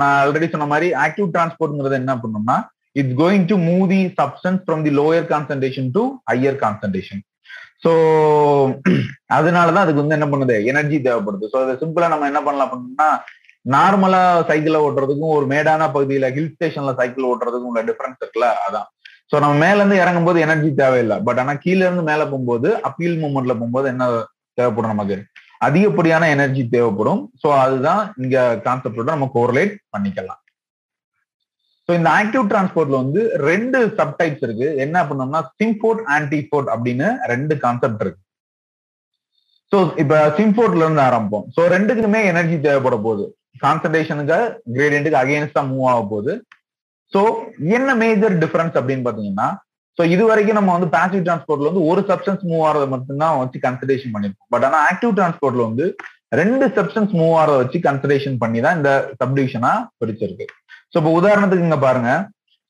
[0.00, 2.56] நான் ஆல்ரெடி சொன்ன மாதிரி ஆக்டிவ் டிரான்ஸ்போர்ட்ங்கிறது என்ன பண்ணும்னா
[2.96, 7.20] it's going to move the substance from the lower concentration to higher concentration
[7.84, 7.90] so
[9.36, 10.56] அதனாலதான் அதுக்கு வந்து என்ன பண்ணுது?
[10.64, 11.44] எனர்ஜி தேவைப்படுது.
[11.52, 13.06] ஸோ அதை சிம்பிளா நம்ம என்ன பண்ணலாம் அப்படின்னா
[13.66, 18.88] நார்மலா சைக்கிளை ஓட்டுறதுக்கும் ஒரு மேடான பகுதியில ஹில் ஸ்டேஷன்ல சைக்கிள் ஓட்டுறதுக்கும் உள்ள டிஃபரன்ஸ் இருக்குல்ல அதான்.
[19.32, 21.16] ஸோ நம்ம மேல இருந்து இறங்கும் போது எனர்ஜி தேவையில்லை.
[21.22, 24.06] பட் ஆனா கீழ இருந்து மேல போகும்போது அப்பீல் மூமெண்ட்ல போகும்போது என்ன
[24.58, 25.18] தேவைப்படும் நமக்கு?
[25.58, 27.20] அதிகப்படியான எனர்ஜி தேவைப்படும்.
[27.42, 30.39] ஸோ அதுதான் இங்க கான்செப்டோட நம்ம கோரிலேட் பண்ணிக்கலாம்.
[31.86, 34.68] ஸோ இந்த ஆக்டிவ் டிரான்ஸ்போர்ட்ல வந்து ரெண்டு சப்டைப்ஸ் இருக்கு.
[34.84, 38.20] என்ன பண்ணோம்னா சிம்போர்ட் ஆன்டிபோர்ட் அப்படின்னு ரெண்டு கான்செப்ட் இருக்கு.
[39.72, 41.46] ஸோ இப்ப சிம்போர்ட்ல இருந்து ஆரம்பிப்போம்.
[41.56, 43.26] ஸோ ரெண்டுக்குமே எனர்ஜி தேவைப்பட போகுது.
[43.64, 44.38] கான்சன்ட்ரேஷனுக்கு
[44.76, 46.32] கிரேடியன்ட்டுக்கு அகேன்ஸ்டா மூவ் ஆக போகுது.
[47.12, 47.20] ஸோ
[47.76, 49.48] என்ன மேஜர் டிஃபரன்ஸ் அப்படின்னு பாத்தீங்கன்னா
[49.98, 54.12] ஸோ இது வரைக்கும் நம்ம வந்து பாசிவ் டிரான்ஸ்போர்ட்ல வந்து ஒரு சப்ஸ்டன்ஸ் மூவ் ஆறத மட்டும்தான் வச்சு கன்சன்ட்ரேஷன்
[54.14, 55.86] பண்ணிருக்கோம் பட் ஆனா ஆக்டிவ் டிரான்ஸ்போர்ட்ல வந்து
[56.40, 60.46] ரெண்டு சப்ஸ்டன்ஸ் மூவ் ஆறத வச்சு கன்சன்ட்ரேஷன் பண்ணி தான் இந்த சப்டிவிஷனா பிரிச்சிருக்கு.
[60.92, 62.10] ஸோ இப்போ உதாரணத்துக்கு இங்க பாருங்க.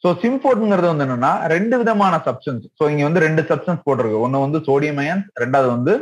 [0.04, 4.22] ஸோ சிம்போர்ட்ங்கிறது வந்து என்னன்னா ரெண்டு விதமான சப்ஸ்டன்ஸ் ஸோ இங்க வந்து ரெண்டு சப்ஸ்டன்ஸ் போட்டிருக்கு.
[4.26, 5.94] ஒன்னு வந்து சோடியம் அயன்ஸ் ரெண்டாவது வந்து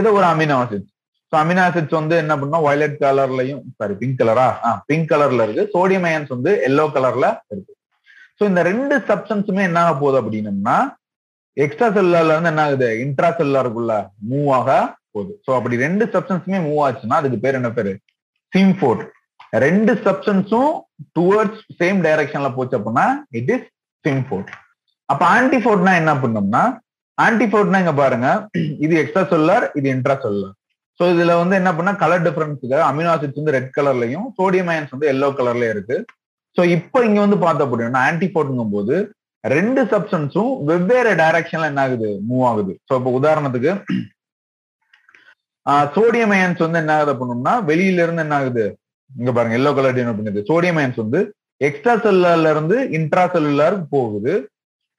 [0.00, 0.92] ஏதோ ஒரு amino acids
[1.32, 2.64] so amino acids வந்து என்ன பண்ணோம்?
[2.66, 4.70] வயலட் கலர்லயும் சாரி பிங்க் கலரா ஆ?
[4.88, 5.64] பிங்க் கலர்ல இருக்கு.
[5.74, 7.72] சோடியம் அயன்ஸ் வந்து எல்லோ கலர்ல இருக்கு.
[8.38, 10.76] ஸோ இந்த ரெண்டு சப்ஸ்டன்ஸுமே என்ன ஆக போகுது அப்படின்னம்னா
[11.56, 12.88] எக்ஸ்ட்ரா செல்லர்ல இருந்து என்ன ஆகுது?
[13.04, 13.92] இன்ட்ரா செல்லாருக்குள்ள
[14.30, 14.70] மூவ் ஆக
[15.14, 15.32] போகுது.
[15.46, 17.92] ஸோ அப்படி ரெண்டு சப்ஸ்டன்ஸுமே மூவ் ஆச்சுன்னா அதுக்கு பேர் என்ன பேரு?
[18.52, 19.04] சிம்ஃபோர்ட்
[19.52, 20.72] ரெண்டு சப்ஸ்டன்ஸும்
[21.18, 23.06] டுவர்ட்ஸ் சேம் டைரக்ஷன்ல போச்சு அப்படின்னா
[23.40, 23.66] இட் இஸ்
[24.04, 24.50] சிம்ஃபோர்ட்
[25.08, 26.62] அப்ப ஆன்டிஃபோர்ட்னா என்ன பண்ணோம்னா
[27.18, 28.28] ஆன்டிஃபோர்ட்னா இங்க பாருங்க
[28.84, 30.54] இது எக்ஸ்ட்ரா சொல்லர் இது இன்ட்ரா சொல்லார்
[31.00, 35.10] ஸோ இதுல வந்து என்ன பண்ணா கலர் டிஃபரன்ஸுக்கு அமினோ ஆசிட்ஸ் வந்து ரெட் கலர்லயும் சோடியம் அயன்ஸ் வந்து
[35.12, 35.96] எல்லோ கலர்லயும் இருக்கு.
[36.56, 38.94] ஸோ இப்போ இங்க வந்து பார்த்த அப்படின்னா ஆன்டிஃபோர்ட்ங்கும் போது
[39.44, 42.08] ரெண்டு சப்ஸ்டன்ஸும் வெவ்வேறு டைரக்ஷன்ல என்ன ஆகுது?
[42.28, 42.72] மூவ் ஆகுது.
[42.88, 43.72] ஸோ இப்போ உதாரணத்துக்கு
[45.96, 48.64] சோடியம் அயன்ஸ் வந்து என்ன ஆகுது அப்படின்னா வெளியில இருந்து என்ன ஆகுது?
[49.10, 50.40] இங்க பாருங்க எல்லோ கலர் டினோட் பண்ணுது?
[50.50, 51.20] சோடியம் அயன்ஸ் வந்து
[51.60, 54.32] எக்ஸ்ட்ரா செல்லுலர்ல இருந்து இன்ட்ரா செல்லுலருக்கு போகுது.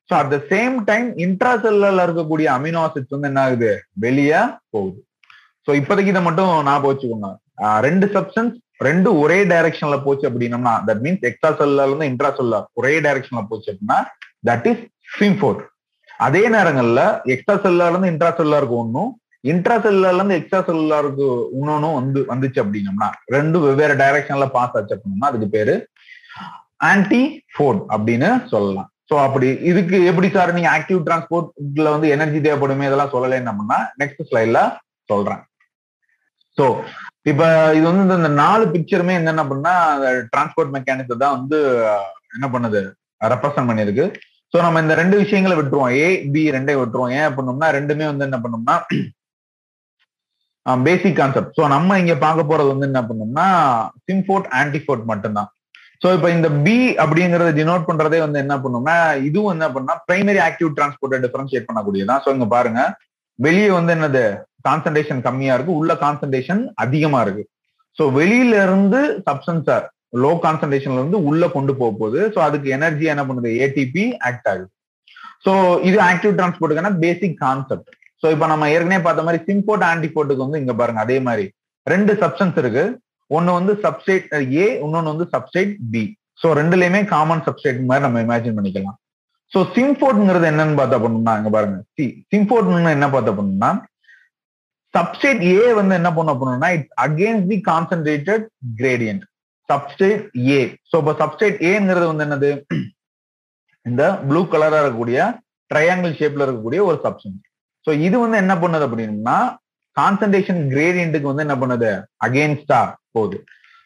[0.09, 3.71] So at the same time intra செல்லுலர்ல இருக்கக்கூடிய அமினோ ஆசிட்ஸ் வந்து என்ன ஆகுது?
[4.05, 4.41] வெளியே
[4.75, 4.99] போகுது.
[5.67, 7.29] ஸோ இப்போதைக்கு இதை மட்டும் நான் போச்சுக்கோங்க
[7.87, 8.55] ரெண்டு சப்ஸ்டன்ஸ்
[8.87, 13.69] ரெண்டு ஒரே டைரக்ஷன்ல போச்சு அப்படின்னம்னா தட் மீன்ஸ் எக்ஸ்ட்ரா செல்லுலர் இருந்து இன்ட்ரா செல்லுலர் ஒரே டைரக்ஷன்ல போச்சு
[13.71, 13.97] அப்படின்னா
[14.49, 14.83] தட் இஸ்
[15.13, 15.59] ஸ்விம் ஃபோர்
[16.25, 17.01] அதே நேரங்கள்ல
[17.33, 19.11] எக்ஸ்ட்ரா செல்லுலர் இருந்து இன்ட்ரா செல்லுலருக்கு ஒன்றும்
[19.51, 21.27] இன்ட்ரா செல்லுலர்ல இருந்து எக்ஸ்ட்ரா செல்லுலாருக்கு
[21.57, 25.75] இன்னொன்னு வந்து வந்துச்சு அப்படின்னம்னா ரெண்டு வெவ்வேறு டைரக்ஷன்ல பாஸ் ஆச்சு அப்படின்னா அதுக்கு பேரு
[26.91, 27.21] ஆன்டி
[27.53, 28.89] ஃபோர்ட் அப்படின்னு சொல்லலாம்.
[29.09, 34.27] ஸோ அப்படி இதுக்கு எப்படி சார் நீங்க ஆக்டிவ் டிரான்ஸ்போர்ட்ல வந்து எனர்ஜி தேவைப்படுமே இதெல்லாம் சொல்லலைன்னு அப்படின்னா நெக்ஸ்ட்
[34.29, 34.61] ஸ்லைட்ல
[35.11, 35.41] சொல்றேன்.
[36.57, 36.65] ஸோ
[37.31, 37.43] இப்ப
[37.77, 39.73] இது வந்து இந்த நாலு பிக்சருமே என்னென்ன பண்ணா
[40.33, 41.59] டிரான்ஸ்போர்ட் மெக்கானிக்ஸ் தான் வந்து
[42.37, 42.81] என்ன பண்ணுது?
[43.33, 44.05] ரெப்ரசன்ட் பண்ணிருக்கு
[44.53, 45.93] ஸோ நம்ம இந்த ரெண்டு விஷயங்களை விட்டுருவோம்.
[46.01, 47.13] ஏ பி ரெண்டையும் விட்டுருவோம்.
[47.19, 48.75] ஏன் பண்ணோம்னா ரெண்டுமே வந்து என்ன பண்ணோம்னா
[50.85, 53.45] பேசிக் கான்செப்ட் ஸோ நம்ம இங்க பார்க்க போறது வந்து என்ன பண்ணோம்னா
[54.09, 55.49] சிம்ஃபோர்ட் ஆன்டிஃபோர்ட் மட்டும்தான்.
[56.03, 58.97] ஸோ இப்போ இந்த பி அப்படிங்கறத டினோட் பண்றதே வந்து என்ன பண்ணோம்னா
[59.27, 62.81] இதுவும் என்ன பண்ணா பிரைமரி ஆக்டிவ் டிரான்ஸ்போர்ட்டை டிஃபரன்ஷியேட் பண்ணக்கூடியதான் ஸோ இங்க பாருங்க.
[63.39, 64.23] வெளியே வந்து என்னது?
[64.67, 65.77] கான்சன்ட்ரேஷன் கம்மியா இருக்கு.
[65.79, 67.43] உள்ள கான்சன்ட்ரேஷன் அதிகமா இருக்கு.
[67.97, 69.77] ஸோ வெளியில இருந்து சப்ஸ்டன்ஸை
[70.23, 72.19] லோ கான்சன்ட்ரேஷன்ல இருந்து உள்ள கொண்டு போக போகுது.
[72.33, 73.51] ஸோ அதுக்கு எனர்ஜி என்ன பண்ணுது?
[73.65, 74.67] ஏடிபி ஆக்ட் ஆகுது.
[75.45, 75.53] ஸோ
[75.89, 77.91] இது ஆக்டிவ் டிரான்ஸ்போர்ட்டுக்கான பேசிக் கான்செப்ட்
[78.23, 81.45] ஸோ இப்போ நம்ம ஏற்கனவே பார்த்த மாதிரி சிம்போர்ட் ஆன்டிபோர்ட்டுக்கு வந்து இங்க பாருங்க அதே மாதிரி.
[81.87, 82.85] ரெண்டு சப்ஸ்டன்ஸ் இருக்கு.
[83.31, 84.25] ஒன்னு வந்து சப்ஸ்டேட்
[84.61, 86.03] ஏ இன்னொன்னு வந்து சப்ஸ்டேட் பி
[86.41, 88.97] ஸோ ரெண்டுலயுமே காமன் சப்ஸ்டேட் மாதிரி நம்ம இமேஜின் பண்ணிக்கலாம்.
[89.51, 91.77] ஸோ சிம்போர்ட்ங்கிறது என்னன்னு பார்த்தா பண்ணணும்னா இங்க பாருங்க.
[91.97, 93.71] சி சிம்போர்ட்னு என்ன பார்த்தா பண்ணணும்னா
[94.93, 98.45] சப்ஸ்டேட் ஏ வந்து என்ன பண்ண பண்ணணும்னா it's against the concentrated
[98.79, 99.23] gradient
[99.69, 102.51] substrate A so இப்போ சப்ஸ்டேட் ஏங்கிறது வந்து என்னது?
[103.89, 105.19] இந்த ப்ளூ கலரா இருக்கக்கூடிய
[105.71, 107.43] ட்ரையாங்கிள் ஷேப்ல இருக்கக்கூடிய ஒரு சப்ஸ்டன்ஸ்
[107.87, 109.37] ஸோ இது வந்து என்ன பண்ணுது அப்படின்னா
[109.97, 111.91] கான்சன்ட்ரேஷன் கிரேடியன்ட்டுக்கு வந்து என்ன பண்ணுது?
[112.25, 112.79] அகேன்ஸ்டா
[113.15, 113.37] போகுது.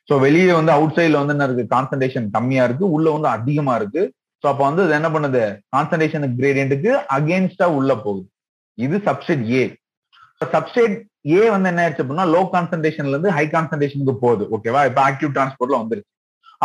[0.07, 1.65] ஸோ வெளியே வந்து அவுட் சைட்ல வந்து என்ன இருக்கு?
[1.75, 2.85] கான்சன்ட்ரேஷன் கம்மியா இருக்கு.
[2.95, 4.01] உள்ள வந்து அதிகமா இருக்கு.
[4.43, 5.43] ஸோ அப்போ வந்து இது என்ன பண்ணுது?
[5.75, 8.25] கான்சன்ட்ரேஷன் கிரேடியன்ட்டுக்கு அகேன்ஸ்டா உள்ள போகுது.
[8.77, 9.63] இது சப்ஸ்டேட் ஏ
[10.53, 10.95] சப்ஸ்டேட்
[11.35, 14.43] ஏ வந்து என்ன ஆயிடுச்சு அப்படின்னா லோ கான்சன்ட்ரேஷன்ல இருந்து ஹை கான்சன்ட்ரேஷனுக்கு போகுது.
[14.57, 16.11] ஓகேவா இப்போ ஆக்டிவ் டிரான்ஸ்போர்ட்ல வந்துருச்சு.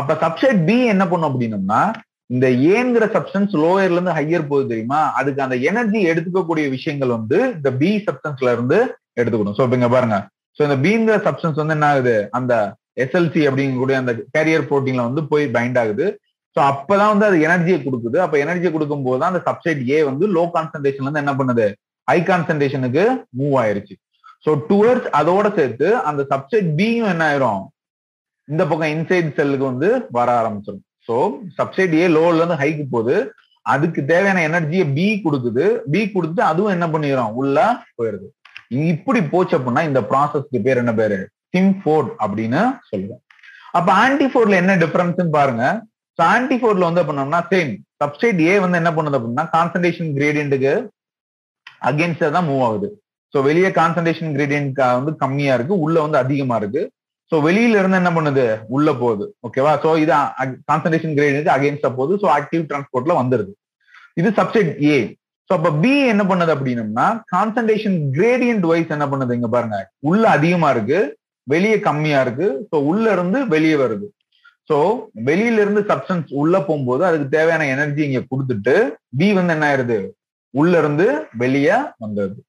[0.01, 1.83] அப்ப சப்ஸ்டேட் பி என்ன பண்ணும் அப்படின்னம்னா
[2.31, 5.01] இந்த ஏங்கிற சப்ஸ்டன்ஸ் லோயர்ல இருந்து ஹையர் போகுது தெரியுமா?
[5.19, 8.79] அதுக்கு அந்த எனர்ஜி எடுத்துக்கக்கூடிய விஷயங்கள் வந்து இந்த பி சப்ஸ்டன்ஸ்ல இருந்து
[9.21, 9.57] எடுத்துக்கணும்.
[9.59, 10.19] ஸோ இப்ப இங்க பாருங்க.
[10.57, 12.17] ஸோ இந்த பிங்கிற சப்ஸ்டன்ஸ் வந்து என்ன ஆகுது?
[12.39, 12.53] அந்த
[13.05, 16.07] எஸ்எல்சி அப்படிங்கக்கூடிய அந்த கேரியர் புரோட்டீன்ல வந்து போய் பைண்ட் ஆகுது.
[16.57, 18.19] ஸோ அப்பதான் வந்து அது எனர்ஜியை கொடுக்குது.
[18.25, 21.67] அப்ப எனர்ஜி கொடுக்கும் போது தான் அந்த சப்சைட் ஏ வந்து லோ கான்சன்ட்ரேஷன்ல இருந்து என்ன பண்ணுது?
[22.09, 23.05] ஹை கான்சன்ட்ரேஷனுக்கு
[23.39, 23.95] மூவ் ஆயிருச்சு.
[24.45, 27.63] ஸோ டுவர்ட்ஸ் அதோட சேர்த்து அந்த சப்சைட் பியும் என்ன ஆயிரும்?
[28.49, 31.17] இந்த பக்கம் இன்சைட் செல்லுக்கு வந்து வர ஆரம்பிச்சிடும் ஸோ
[31.59, 33.17] சப்ஸ்டேட் ஏ லோல இருந்து ஹைக்கு போகுது.
[33.67, 35.65] அதுக்கு தேவையான எனர்ஜியை பி கொடுக்குது.
[35.93, 37.67] பி கொடுத்து அதுவும் என்ன பண்ணிடும் உள்ள
[37.99, 38.29] போயிருது
[38.93, 41.19] இப்படி போச்சு அப்படின்னா இந்த ப்ராசஸ்க்கு பேர் என்ன பேரு?
[41.55, 43.21] சிம்ஃபோர்ட் அப்படின்னு சொல்லுவோம்.
[43.79, 45.65] அப்ப ஆன்டிஃபோர்ட்ல என்ன டிஃபரன்ஸ் பாருங்க.
[46.19, 50.75] ஸோ ஆன்டிஃபோர்ட்ல வந்து பண்ணோம்னா சேம் சப்ஸ்டேட் ஏ வந்து என்ன பண்ணுது அப்படின்னா கான்சன்ட்ரேஷன் கிரேடியன்ட்டுக்கு
[51.91, 52.89] அகேன்ஸ்டா தான் மூவ் ஆகுது.
[53.35, 56.83] ஸோ வெளியே கான்சன்ட்ரேஷன் கிரேடியன்ட் வந்து கம்மியா இருக்கு உள்ள வந்து அதிகமா இருக்கு.
[57.31, 58.45] ஸோ வெளியில இருந்து என்ன பண்ணுது?
[58.77, 59.25] உள்ள போகுது.
[59.47, 60.13] ஓகேவா ஸோ இது
[60.71, 62.19] கான்சன்ட்ரேஷன் இது அகேன்ஸ்டா போகுது.
[62.23, 63.53] ஸோ ஆக்டிவ் டிரான்ஸ்போர்ட்ல வந்துருது.
[64.21, 64.99] இது சப்ஸ்டேட் ஏ
[65.49, 69.79] ஸோ அப்ப பி என்ன பண்ணுது அப்படின்னம்னா கான்சன்ட்ரேஷன் கிரேடியன்ட் வைஸ் என்ன பண்ணுது இங்க பாருங்க.
[70.11, 71.01] உள்ள அதிகமா இருக்கு
[71.47, 72.47] வெளியே கம்மியா இருக்கு.
[72.71, 74.07] ஸோ உள்ள இருந்து வெளியே வருது.
[74.71, 74.77] ஸோ
[75.29, 78.75] வெளியில இருந்து சப்ஸ்டன்ஸ் உள்ள போகும்போது அதுக்கு தேவையான எனர்ஜி இங்க கொடுத்துட்டு
[79.19, 79.99] பி வந்து என்ன ஆயிருது?
[80.55, 81.07] உள்ள இருந்து
[81.43, 82.41] வெளியே வந்துடுது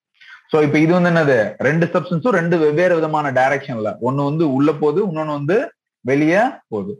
[0.51, 1.37] ஸோ இப்போ இது வந்து என்னது?
[1.67, 5.57] ரெண்டு சப்ஸ்டன்ஸும் ரெண்டு வெவ்வேறு விதமான டைரக்ஷன்ல ஒன்னு வந்து உள்ள போகுது இன்னொன்னு வந்து
[6.05, 6.93] வெளியே போகுது.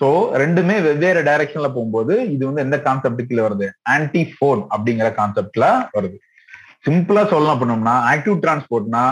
[0.00, 0.08] ஸோ
[0.42, 3.68] ரெண்டுமே வெவ்வேறு டைரக்ஷன்ல போகும்போது இது வந்து எந்த கான்செப்ட் கீழே வருது?
[3.94, 6.18] ஆன்டி ஃபோர்ட் அப்படிங்கிற கான்செப்ட்ல வருது.
[6.86, 9.04] சிம்பிளா சொல்லணும் அப்படின்னோம்னா ஆக்டிவ் டிரான்ஸ்போர்ட்னா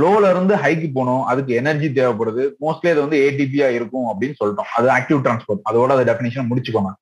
[0.00, 2.42] லோல இருந்து ஹைக்கு போகணும் அதுக்கு எனர்ஜி தேவைப்படுது.
[2.64, 4.70] மோஸ்ட்லி அது வந்து ஏடிபியா இருக்கும் அப்படின்னு சொல்லிட்டோம்.
[4.78, 6.92] அது ஆக்டிவ் டிரான்ஸ்போர்ட் அதோட அது டெபினேஷன் முடிச்சுக்கோங்க.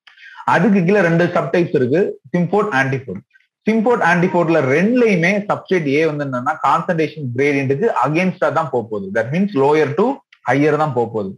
[0.55, 2.03] அதுக்கு கீழே ரெண்டு சப்டைப்ஸ் இருக்கு.
[2.35, 3.25] சிம்போர்ட் ஆன்டிபோர்ட்
[3.71, 9.55] சிம்போர்ட் ஆன்டிபோர்ட்ல ரெண்டுலயுமே சப்ஸ்டேட் ஏ வந்து என்னன்னா கான்சன்ட்ரேஷன் கிரேடியன்ட்டுக்கு அகேன்ஸ்டா தான் போக போகுது that means
[9.63, 10.07] lower to
[10.49, 11.31] higher தான் போக போகுது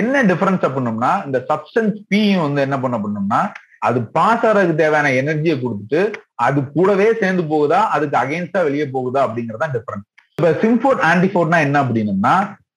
[0.00, 3.40] என்ன டிஃபரன்ஸ் அப்படின்னோம்னா இந்த சப்ஸ்டன்ஸ் பியும் வந்து என்ன பண்ண பண்ணோம்னா
[3.88, 6.00] அது பாஸ் ஆகிறதுக்கு தேவையான எனர்ஜியை கொடுத்துட்டு
[6.46, 10.06] அது கூடவே சேர்ந்து போகுதா அதுக்கு அகேன்ஸ்டா வெளியே போகுதா அப்படிங்கறதா டிஃபரன்ஸ்
[10.38, 12.34] இப்ப சிம்போர்ட் ஆன்டிபோர்ட்னா என்ன அப்படின்னம்னா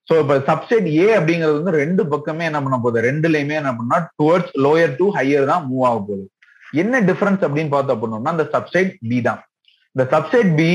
[0.08, 3.08] சோ இப்ப சப்ஸ்டேட் ஏ அப்படிங்கிறது வந்து ரெண்டு பக்கமே என்ன பண்ண போகுது?
[3.10, 6.26] ரெண்டுலயுமே என்ன பண்ணா டுவர்ட்ஸ் லோயர் டு ஹையர் தான் மூவ் ஆக போகுது.
[6.74, 9.42] என்ன டிஃபரன்ஸ் அப்படின்னு பார்த்தோம் அப்படின்னோம்னா இந்த சப்சைட் பி தான்.
[9.96, 10.70] இந்த சப்சைட் பி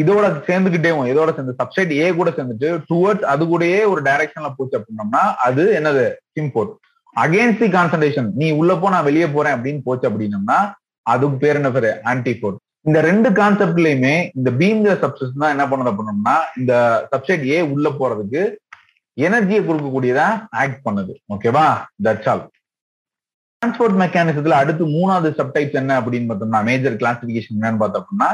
[0.00, 5.22] இதோட சேர்ந்துகிட்டேவும் இதோட சேர்ந்து சப்சைட் ஏ கூட சேர்ந்துட்டு டுவர்ட்ஸ் அது கூடயே ஒரு டைரக்ஷன்ல போச்சு அப்படின்னோம்னா
[5.46, 6.04] அது என்னது?
[6.36, 6.72] சிம்போர்ட்
[7.16, 10.58] அகேன்ஸ்ட் தி கான்சன்ட்ரேஷன் நீ உள்ள போ நான் வெளியே போறேன் அப்படின்னு போச்சு அப்படின்னம்னா
[11.06, 16.36] அதுக்கு பேர் என்ன பேரு ஆன்டிபோர்ட் இந்த ரெண்டு கான்செப்ட்லயுமே இந்த பீம்ங்கிற சப்சஸ் தான் என்ன பண்ணுது அப்படின்னோம்னா
[16.60, 16.72] இந்த
[17.12, 18.42] சப்சைட் ஏ உள்ள போறதுக்கு
[19.16, 20.26] எனர்ஜியை கொடுக்கக்கூடியதா
[20.62, 21.12] ஆக்ட் பண்ணுது.
[21.34, 21.66] ஓகேவா
[22.06, 22.42] தட்ஸ் ஆல்
[23.64, 28.28] டிரான்ஸ்போர்ட் மெக்கானிசத்துல அடுத்து மூணாவது சப்டைப்ஸ் என்ன அப்படின்னு பார்த்தோம்னா மேஜர் கிளாசிபிகேஷன் என்னன்னு பார்த்தோம்னா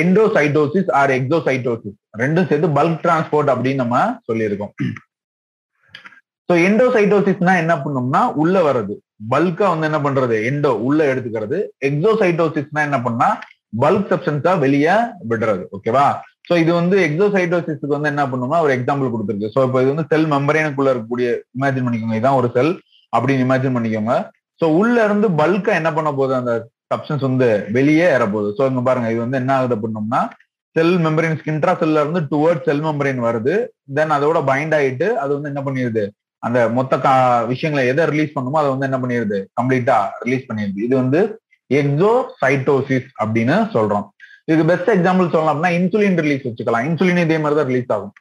[0.00, 4.72] எண்டோசைட்டோசிஸ் ஆர் எக்ஸோசைட்டோசிஸ் ரெண்டும் சேர்த்து பல்க் டிரான்ஸ்போர்ட் அப்படின்னு நம்ம சொல்லியிருக்கோம்.
[6.48, 8.94] ஸோ எண்டோசைட்டோசிஸ்னா என்ன பண்ணோம்னா உள்ள வர்றது.
[9.32, 10.36] பல்கா வந்து என்ன பண்றது?
[10.50, 11.58] எண்டோ உள்ள எடுத்துக்கிறது.
[11.88, 13.28] எக்ஸோசைட்டோசிஸ்னா என்ன பண்ணா
[13.84, 14.96] பல்க் சப்ஸ்டன்ஸா வெளியே
[15.30, 15.64] விடுறது.
[15.76, 16.06] ஓகேவா
[16.48, 19.50] சோ இது வந்து எக்ஸோசைட்டோசிஸ்க்கு வந்து என்ன பண்ணும்னா ஒரு எக்ஸாம்பிள் கொடுத்துருக்கு.
[19.56, 22.20] ஸோ இப்போ இது வந்து செல் மெம்பரேனுக்குள்ள இருக்கக்கூடிய இமேஜின் பண்ணிக்கோங்க.
[22.20, 22.72] இதான் ஒரு செல்
[23.12, 24.14] அப்படின்னு இமேஜின் பண்ணிக்கோங்க.
[24.60, 26.34] ஸோ உள்ள இருந்து பல்கா என்ன பண்ண போகுது?
[26.40, 26.52] அந்த
[26.92, 28.50] சப்ஸ்டன்ஸ் வந்து வெளியே ஏறப்போகுது.
[28.58, 30.20] ஸோ இங்க பாருங்க இது வந்து என்ன ஆகுது அப்படின்னோம்னா
[30.76, 33.54] செல் மெம்பரின் இன்ட்ரா செல்ல இருந்து டுவர்ட் செல் மெம்பரின் வருது.
[33.96, 36.04] தென் அதோட பைண்ட் ஆயிட்டு அது வந்து என்ன பண்ணிடுது
[36.46, 37.12] அந்த மொத்த கா
[37.52, 41.20] விஷயங்களை எதை ரிலீஸ் பண்ணுமோ அதை வந்து என்ன பண்ணிடுது கம்ப்ளீட்டா ரிலீஸ் பண்ணிடுது இது வந்து
[41.70, 44.06] எக்ஸோசைட்டோசிஸ் அப்படின்னு சொல்றோம்.
[44.46, 46.84] இதுக்கு பெஸ்ட் எக்ஸாம்பிள் சொல்லலாம் அப்படின்னா இன்சுலின் ரிலீஸ் வச்சுக்கலாம்.
[46.88, 48.14] இன்சுலின் இதே மாதிரி தான் ரிலீஸ் ஆகும்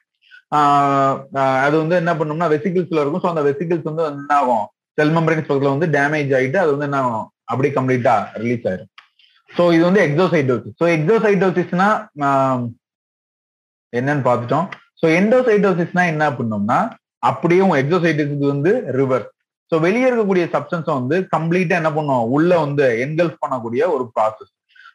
[1.65, 3.23] அது வந்து என்ன பண்ணும்னா வெசிக்கிள்ஸ்ல இருக்கும்.
[3.25, 4.65] ஸோ அந்த வெசிக்கிள்ஸ் வந்து என்ன ஆகும்?
[4.97, 6.99] செல் மெம்பரின்ஸ் பக்கத்துல வந்து டேமேஜ் ஆயிட்டு அது வந்து என்ன
[7.51, 8.91] அப்படி கம்ப்ளீட்டா ரிலீஸ் ஆயிடும்
[9.49, 11.87] ஸோ இது வந்து எக்ஸோசைடோசிஸ் ஸோ எக்ஸோசைட்டோசிஸ்னா
[13.93, 14.65] என்னன்னு பார்த்துட்டோம்.
[15.01, 16.77] ஸோ எண்டோசைடோசிஸ்னா என்ன பண்ணோம்னா
[17.23, 19.29] அப்படியே எக்ஸோசைடோசிஸ் வந்து ரிவர்ஸ்
[19.71, 24.51] ஸோ வெளியே இருக்கக்கூடிய சப்ஸ்டன்ஸை வந்து கம்ப்ளீட்டா என்ன பண்ணுவோம் உள்ள வந்து என்கல்ஃப் பண்ணக்கூடிய ஒரு ப்ராசஸ்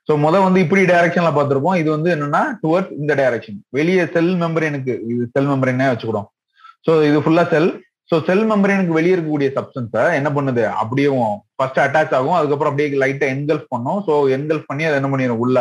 [0.08, 4.94] ஸோ முத வந்து இப்படி டைரக்ஷன்ல பாத்துருப்போம் இது வந்து என்னன்னா டுவர்ட்ஸ் இந்த டைரக்ஷன் வெளியே செல் மெம்பரேனுக்கு
[5.12, 6.28] இது செல் மெம்பரேனே வச்சுக்கிடும்
[6.86, 7.70] ஸோ இது ஃபுல்லா செல்
[8.12, 10.62] ஸோ செல் மெம்பரேனுக்கு வெளியே இருக்கக்கூடிய சப்ஸ்டன்ஸை என்ன பண்ணுது?
[10.80, 11.08] அப்படியே
[11.58, 12.36] ஃபர்ஸ்ட் அட்டாச் ஆகும்.
[12.38, 14.00] அதுக்கப்புறம் அப்படியே லைட்டா என்கல்ஃப் பண்ணும்.
[14.08, 15.58] ஸோ என்கல்ஃப் பண்ணி அதை என்ன பண்ணிடும் உள்ள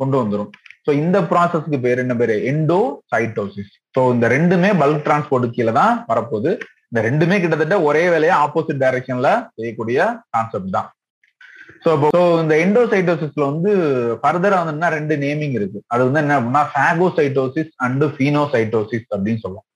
[0.00, 0.50] கொண்டு வந்துடும்
[0.86, 2.36] ஸோ இந்த ப்ராசஸ்க்கு பேர் என்ன பேரு?
[2.52, 2.78] எண்டோ
[3.12, 6.52] சைட்டோசிஸ் ஸோ இந்த ரெண்டுமே பல்க் டிரான்ஸ்போர்ட் கீழே தான் வரப்போகுது.
[6.90, 9.98] இந்த ரெண்டுமே கிட்டத்தட்ட ஒரே வேலையா ஆப்போசிட் டைரக்ஷன்ல செய்யக்கூடிய
[10.34, 10.88] கான்செப்ட் தான்.
[11.84, 12.10] ஸோ இப்போ
[12.42, 13.70] இந்த எண்டோசைட்டோசிஸ்ல வந்து
[14.22, 15.78] ஃபர்தரா வந்து ரெண்டு நேமிங் இருக்கு.
[15.92, 19.66] அது வந்து என்ன அப்படின்னா ஃபேகோசைட்டோசிஸ் அண்ட் ஃபீனோசைட்டோசிஸ் அப்படின்னு சொல்லுவோம்.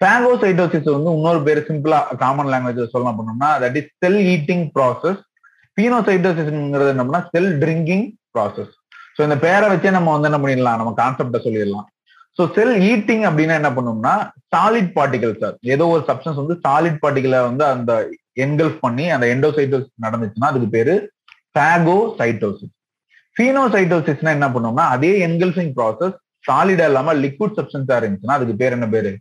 [0.00, 5.20] ஃபேகோசைட்டோசிஸ் வந்து இன்னொரு பேர் சிம்பிளா காமன் லாங்குவேஜ் சொல்லலாம் பண்ணோம்னா that is cell eating process
[5.76, 8.04] பீனோசைட்டோசிஸ்ங்கிறது என்னம்னா செல் ட்ரிங்கிங்
[8.34, 8.72] ப்ராசஸ்
[9.16, 11.86] ஸோ இந்த பேரை வச்சே நம்ம வந்து என்ன பண்ணிடலாம் நம்ம கான்செப்டை சொல்லிடலாம்.
[12.38, 14.14] ஸோ செல் ஈட்டிங் அப்படின்னா என்ன பண்ணோம்னா
[14.54, 17.92] சாலிட் பார்ட்டிகல் சார் ஏதோ ஒரு சப்ஸ்டன்ஸ் வந்து சாலிட் பார்ட்டிகளை வந்து அந்த
[18.36, 20.94] என்கல்ஃப் பண்ணி அந்த எண்டோசைட்டோசிஸ் நடந்துச்சுன்னா அதுக்கு பேரு
[21.54, 22.72] ஃபேகோசைட்டோசிஸ்
[23.36, 29.12] ஃபீனோசைட்டோசிஸ்னா என்ன பண்ணோம்னா அதே என்கல்ஃபிங் ப்ராசஸ் சாலிடா இல்லாம லிக்விட் சப்ஸ்டன்ஸா இருந்துச்சுன்னா அதுக்கு பேர் என்ன பேரு?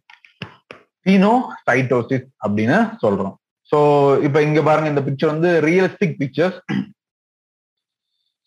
[1.05, 3.35] சீனோசைட்டோசிஸ் அப்படின்னு சொல்றோம்.
[3.71, 3.77] ஸோ
[4.25, 6.59] இப்போ இங்க பாருங்க இந்த பிக்சர் வந்து realistic pictures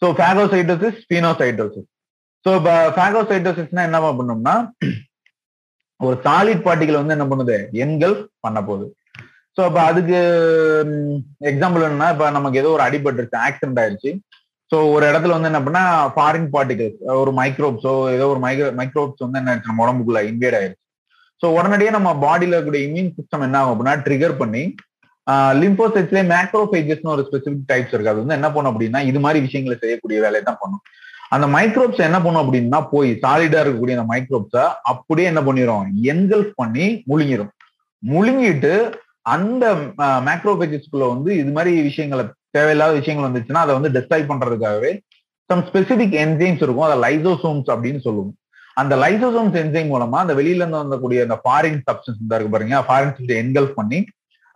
[0.02, 1.88] so phagocytosis pinocytosis
[2.46, 4.54] so இப்போ ஃபேகோசைட்டோசிஸ்னா என்ன பண்ணோம்னா
[6.00, 7.54] ஒரு சாலிட் பார்ட்டிகள் வந்து என்ன பண்ணுது?
[7.84, 8.86] எண்கள் பண்ண போகுது.
[9.58, 10.18] ஸோ அப்போ அதுக்கு
[11.50, 14.10] எக்ஸாம்பிள் என்னன்னா இப்போ நமக்கு ஏதோ ஒரு அடிபட்டுருச்சு ஆக்சிடென்ட் ஆயிடுச்சு
[14.72, 15.82] ஸோ ஒரு இடத்துல வந்து என்ன பண்ணா
[16.14, 20.82] ஃபாரின் பார்ட்டிகல்ஸ் ஒரு மைக்ரோப்ஸோ ஏதோ ஒரு மைக்ரோ மைக்ரோப்ஸ் வந்து என்ன ஆயிடுச்சு நம்ம உடம்புக்குள்ள இன்வேட் ஆயிடுச்சு
[21.42, 24.62] ஸோ உடனடியே நம்ம பாடியில இருக்கக்கூடிய இம்யூன் சிஸ்டம் என்ன ஆகும் அப்படின்னா ட்ரிகர் பண்ணி
[25.62, 28.12] லிம்போசைட்ஸ்ல மேக்ரோபேஜஸ்னு ஒரு ஸ்பெசிபிக் டைப்ஸ் இருக்கு.
[28.12, 30.82] அது வந்து என்ன பண்ணும் அப்படின்னா இது மாதிரி விஷயங்களை செய்யக்கூடிய வேலையை தான் பண்ணும்.
[31.34, 36.86] அந்த மைக்ரோப்ஸ் என்ன பண்ணும் அப்படின்னா போய் சாலிடா இருக்கக்கூடிய அந்த மைக்ரோப்ஸை அப்படியே என்ன பண்ணிடும் என்கல்ஃப் பண்ணி
[37.10, 37.52] முழுங்கிடும்
[38.02, 38.72] முழுங்கிட்டு
[39.34, 39.64] அந்த
[40.28, 42.24] மேக்ரோபேஜஸ்குள்ள வந்து இது மாதிரி விஷயங்களை
[42.56, 44.92] தேவையில்லாத விஷயங்கள் வந்துச்சுன்னா அதை வந்து டெஸ்ட்ராய் பண்றதுக்காகவே
[45.50, 46.86] சம் ஸ்பெசிபிக் என்ஜைம்ஸ் இருக்கும்.
[46.88, 48.32] அதை லைசோசோம்ஸ் அப்படின்னு சொல்லுவோம்.
[48.76, 53.78] அந்த லைசோசோம் சென்சிங் மூலமா அந்த வெளியில இருந்து வந்தக்கூடிய அந்த ஃபாரின் சப்ஸ்டன்ஸ் இருக்கு பாருங்க ஃபாரின் என்கல்ஃப்
[53.80, 53.98] பண்ணி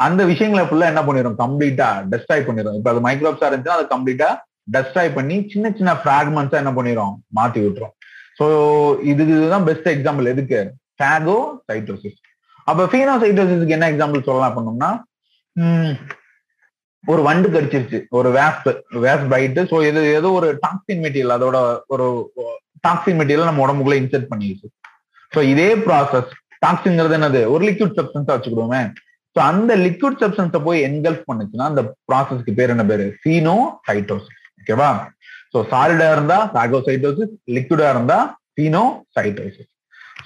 [0.01, 4.29] அந்த விஷயங்களை ஃபுல்லா என்ன பண்ணிடும் கம்ப்ளீட்டா டெஸ்ட்ராய் பண்ணிடும் இப்ப அது மைக்ரோப்ஸா இருந்துச்சுன்னா அது கம்ப்ளீட்டா
[4.75, 7.95] டெஸ்ட்ராய் பண்ணி சின்ன சின்ன ஃபிராக்மெண்ட்ஸா என்ன பண்ணிடும் மாத்தி விட்டுரும்.
[8.39, 8.47] ஸோ
[9.11, 10.61] இது இதுதான் பெஸ்ட் எக்ஸாம்பிள் எதுக்கு?
[10.99, 11.37] ஃபேகோ
[11.69, 12.19] சைட்டோசிஸ்
[12.69, 14.91] அப்ப ஃபீனோசைட்டோசிஸ்க்கு என்ன எக்ஸாம்பிள் சொல்லலாம் பண்ணோம்னா
[17.05, 17.99] ஒரு வண்டு கடிச்சிருச்சு.
[18.19, 18.69] ஒரு வேஸ்ப்
[19.05, 21.59] வேஸ்ட் பைட்டு ஸோ இது ஏதோ ஒரு டாக்ஸின் மெட்டீரியல் அதோட
[21.95, 22.07] ஒரு
[22.87, 24.69] டாக்ஸின் மெட்டீரியல் நம்ம உடம்புக்குள்ள இன்செர்ட் பண்ணிடுச்சு.
[25.33, 26.31] ஸோ இதே ப்ராசஸ்
[26.65, 27.41] டாக்ஸின்ங்கிறது என்னது?
[27.55, 28.83] ஒரு லிக்விட் சப்ஸ்டன்ஸா வச்சுக்கிடுவோமே.
[29.37, 33.07] ஸோ அந்த லிக்விட் சப்ஸ்டன்ஸை போய் என்கல்ஃப் பண்ணுச்சுன்னா அந்த ப்ராசஸ்க்கு பேர் என்ன பேரு?
[33.25, 33.57] சீனோ
[33.89, 34.91] சைட்டோசிஸ் ஓகேவா
[35.53, 38.19] ஸோ சாலிடா இருந்தா சாகோசைட்டோசிஸ் லிக்விடா இருந்தா
[38.57, 38.83] சீனோ
[39.17, 39.71] சைட்டோசிஸ்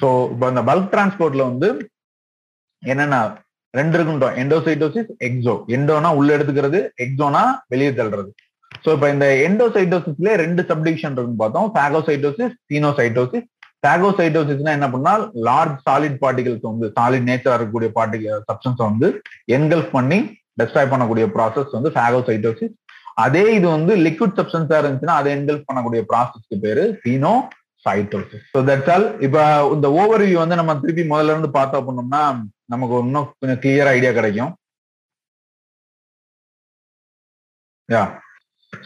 [0.00, 1.68] ஸோ இப்போ இந்த பல்க் டிரான்ஸ்போர்ட்ல வந்து
[2.82, 3.18] என்னென்ன
[3.74, 4.34] ரெண்டு இருக்குன்றோம்.
[4.42, 8.30] எண்டோசைட்டோசிஸ் எக்ஸோ எண்டோனா உள்ள எடுத்துக்கிறது எக்ஸோனா வெளியே தள்ளுறது.
[8.82, 11.68] ஸோ இப்போ இந்த எண்டோசைட்டோசிஸ்ல ரெண்டு சப்டிவிஷன் இருக்குன்னு பார்த்தோம்.
[11.74, 13.46] ஃபேகோசைட்டோசிஸ் சீனோசைட்டோசிஸ்
[13.82, 15.12] ஃபேகோசைட்டோசிஸ்னா என்ன பண்ணா
[15.48, 19.08] லார்ஜ் சாலிட் பார்ட்டிகல்ஸ் வந்து சாலிட் நேச்சரா இருக்கக்கூடிய பார்ட்டிகல் சப்ஸ்டன்ஸ் வந்து
[19.56, 20.18] என்கல்ஃப் பண்ணி
[20.60, 22.74] டெஸ்ட்ராய் பண்ணக்கூடிய ப்ராசஸ் வந்து ஃபேகோசைட்டோசிஸ்
[23.24, 27.34] அதே இது வந்து லிக்விட் சப்ஸ்டன்ஸா இருந்துச்சுன்னா அதை என்கல்ஃப் பண்ணக்கூடிய ப்ராசஸ்க்கு பேரு Beino
[27.86, 29.38] cytosis so that's all இப்ப
[29.74, 32.22] இந்த ஓவர் வியூ வந்து நம்ம திருப்பி முதல்ல இருந்து பார்த்தோம் அப்படின்னோம்னா
[32.72, 34.52] நமக்கு இன்னும் கொஞ்சம் கிளியர் ஐடியா கிடைக்கும்.
[37.88, 38.02] யா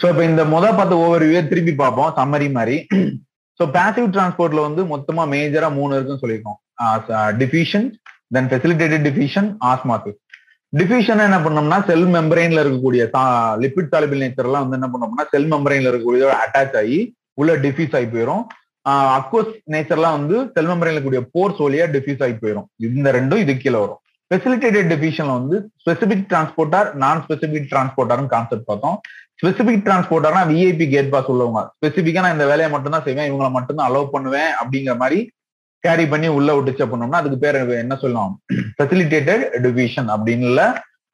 [0.00, 2.76] ஸோ இப்போ இந்த முத பார்த்த ஓவர் வியூ திருப்பி பார்ப்போம் சம்மரி மாதிரி.
[3.60, 6.58] ஸோ பேசிவ் டிரான்ஸ்போர்ட்ல வந்து மொத்தமா மேஜரா மூணு இருக்குன்னு சொல்லியிருக்கோம்.
[7.42, 7.86] Diffusion
[8.34, 10.18] then facilitated diffusion osmosis
[10.72, 13.02] diffusion என்ன பண்ணோம்னா செல் மெம்பரைன்ல இருக்கக்கூடிய
[13.62, 16.98] லிபிட் சாலிபிள் நேச்சர் எல்லாம் வந்து என்ன பண்ணோம்னா செல் மெம்பரைன்ல இருக்கக்கூடிய அட்டாச் ஆகி
[17.42, 18.42] உள்ள டிஃபியூஸ் ஆகி போயிடும்
[19.18, 23.78] அக்வஸ் நேச்சர்லாம் வந்து செல் மெம்பரைன்ல இருக்கக்கூடிய போர்ஸ் வழியா டிஃபியூஸ் ஆகி போயிடும் இந்த ரெண்டும் இது கீழே
[23.84, 24.00] வரும்.
[24.30, 28.98] ஃபெசிலிட்டேட்டட் டிஃபிஷன்ல வந்து ஸ்பெசிபிக் டிரான்ஸ்போர்ட்டார் நான் ஸ்பெசிபிக் டிரான்ஸ்போர்ட்டார்னு கான்செப்ட் பார்த்தோம்.
[29.40, 31.60] ஸ்பெசிபிக் டிரான்ஸ்போர்ட்டர்னா விஐபி கேட் பாஸ் உள்ளவங்க.
[31.76, 35.18] ஸ்பெசிபிக்கா நான் இந்த வேலையை மட்டும் தான் செய்வேன் இவங்களை மட்டும் தான் அலோவ் பண்ணுவேன் அப்படிங்கிற மாதிரி
[35.84, 38.32] கேரி பண்ணி உள்ள விட்டுச்சு பண்ணோம்னா அதுக்கு பேர் என்ன சொல்லலாம்?
[38.76, 40.66] ஃபெசிலிட்டேட்டட் டிவிஷன் அப்படின்னு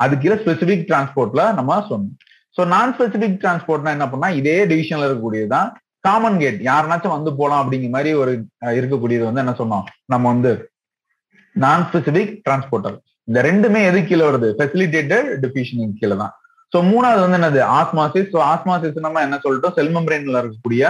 [0.05, 2.15] அது கீழே ஸ்பெசிபிக் டிரான்ஸ்போர்ட்ல நம்ம சொன்னோம்.
[2.57, 5.69] ஸோ நான் ஸ்பெசிபிக் டிரான்ஸ்போர்ட்னா என்ன பண்ணா இதே டிவிஷன்ல இருக்கக்கூடியதுதான்
[6.07, 8.33] காமன் கேட் யாருனாச்சும் வந்து போலாம் அப்படிங்கிற மாதிரி ஒரு
[8.79, 9.85] இருக்கக்கூடியது வந்து என்ன சொன்னோம்?
[10.13, 10.53] நம்ம வந்து
[11.57, 12.97] நான் ஸ்பெசிபிக் டிரான்ஸ்போர்ட்டர்
[13.29, 14.49] இந்த ரெண்டுமே எது கீழே வருது?
[14.59, 16.35] ஃபெசிலிட்டேட்டட் டிஃபிஷன் கீழே தான்.
[16.75, 17.61] ஸோ மூணாவது வந்து என்னது?
[17.81, 19.75] ஆஸ்மாசிஸ் ஸோ ஆஸ்மாசிஸ் நம்ம என்ன சொல்லிட்டோம்?
[19.79, 20.85] செல் மெம்பரேன்ல இருக்கக்கூடிய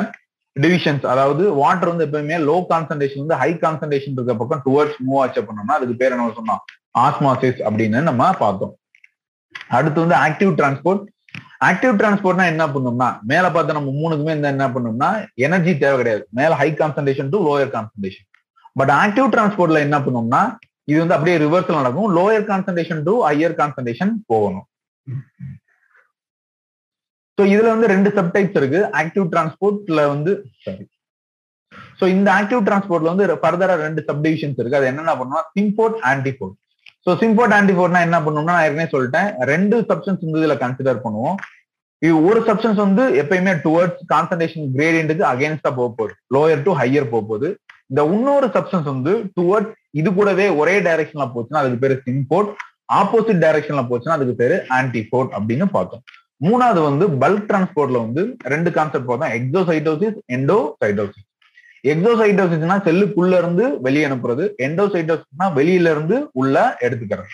[0.57, 5.42] டிவிஷன்ஸ் அதாவது வாட்டர் வந்து எப்பவுமே லோ கான்சன்ட்ரேஷன் வந்து ஹை கான்சன்ட்ரேஷன் இருக்க பக்கம் டுவர்ட்ஸ் மூவ் ஆச்சு
[5.49, 6.61] பண்ணோம்னா அதுக்கு பேர் என்ன சொன்னோம்?
[7.05, 8.75] ஆஸ்மாசிஸ் அப்படின்னு நம்ம பார்த்தோம்.
[9.77, 11.03] அடுத்து வந்து ஆக்டிவ் டிரான்ஸ்போர்ட்
[11.68, 15.09] ஆக்டிவ் டிரான்ஸ்போர்ட்னா என்ன பண்ணோம்னா மேல பார்த்த நம்ம மூணுக்குமே இந்த என்ன பண்ணோம்னா
[15.47, 16.25] எனர்ஜி தேவை கிடையாது.
[16.38, 18.27] மேல high concentration to lower concentration
[18.81, 20.42] but active டிரான்ஸ்போர்ட்ல என்ன பண்ணோம்னா
[20.90, 22.09] இது வந்து அப்படியே ரிவர்ஸ்ல நடக்கும்.
[22.18, 24.66] Lower concentration to higher concentration போகணும்.
[27.38, 28.81] ஸோ இதுல வந்து ரெண்டு சப்டைப்ஸ் இருக்கு.
[29.01, 30.33] ஆக்டிவ் டிரான்ஸ்போர்ட்ல வந்து
[30.64, 30.85] சாரி
[32.01, 34.79] ஸோ இந்த ஆக்டிவ் டிரான்ஸ்போர்ட்ல வந்து ஃபர்தரா ரெண்டு சப்டிவிஷன்ஸ் இருக்கு.
[34.81, 36.57] அது என்னென்ன பண்ணுவோம் சிம்போர்ட் ஆன்டிபோர்ட்
[37.07, 39.29] ஸோ சிம்போர்ட் ஆன்டிபோர்ட்னா என்ன பண்ணோம்னா நான் ஏற்கனவே சொல்லிட்டேன்.
[39.53, 41.37] ரெண்டு சப்ஸ்டன்ஸ் வந்து இதுல கன்சிடர் பண்ணுவோம்.
[42.03, 46.14] இது ஒரு சப்ஸ்டன்ஸ் வந்து எப்பயுமே டுவர்ட்ஸ் கான்சன்ட்ரேஷன் கிரேடியன்ட்டுக்கு அகேன்ஸ்டா போக போகுது.
[46.37, 47.49] லோயர் டு ஹையர் போக போகுது.
[47.90, 52.51] இந்த இன்னொரு சப்ஸ்டன்ஸ் வந்து டுவர்ட்ஸ் இது கூடவே ஒரே டைரக்ஷன்ல போச்சுன்னா அதுக்கு பேரு சிம்போர்ட்
[53.01, 56.05] ஆப்போசிட் டைரக்ஷன்ல போச்சுன்னா அதுக்கு பேரு ஆன்டிபோர்ட் அப்படின்னு பார்த்தோம்.
[56.40, 58.23] மூணாவது வந்து பல்க் டிரான்ஸ்போர்ட்ல வந்து
[58.55, 61.29] ரெண்டு கான்செப்ட் பார்த்தோம் எக்ஸோசைட்டோசிஸ் எண்டோசைட்டோசிஸ்
[61.92, 64.44] எக்ஸோசைட்டோசிஸ்னா செல்லுக்குள்ள இருந்து வெளியே அனுப்புறது.
[64.66, 67.33] எண்டோசைட்டோசிஸ்னா வெளியில இருந்து உள்ள எடுத்துக்கிறது.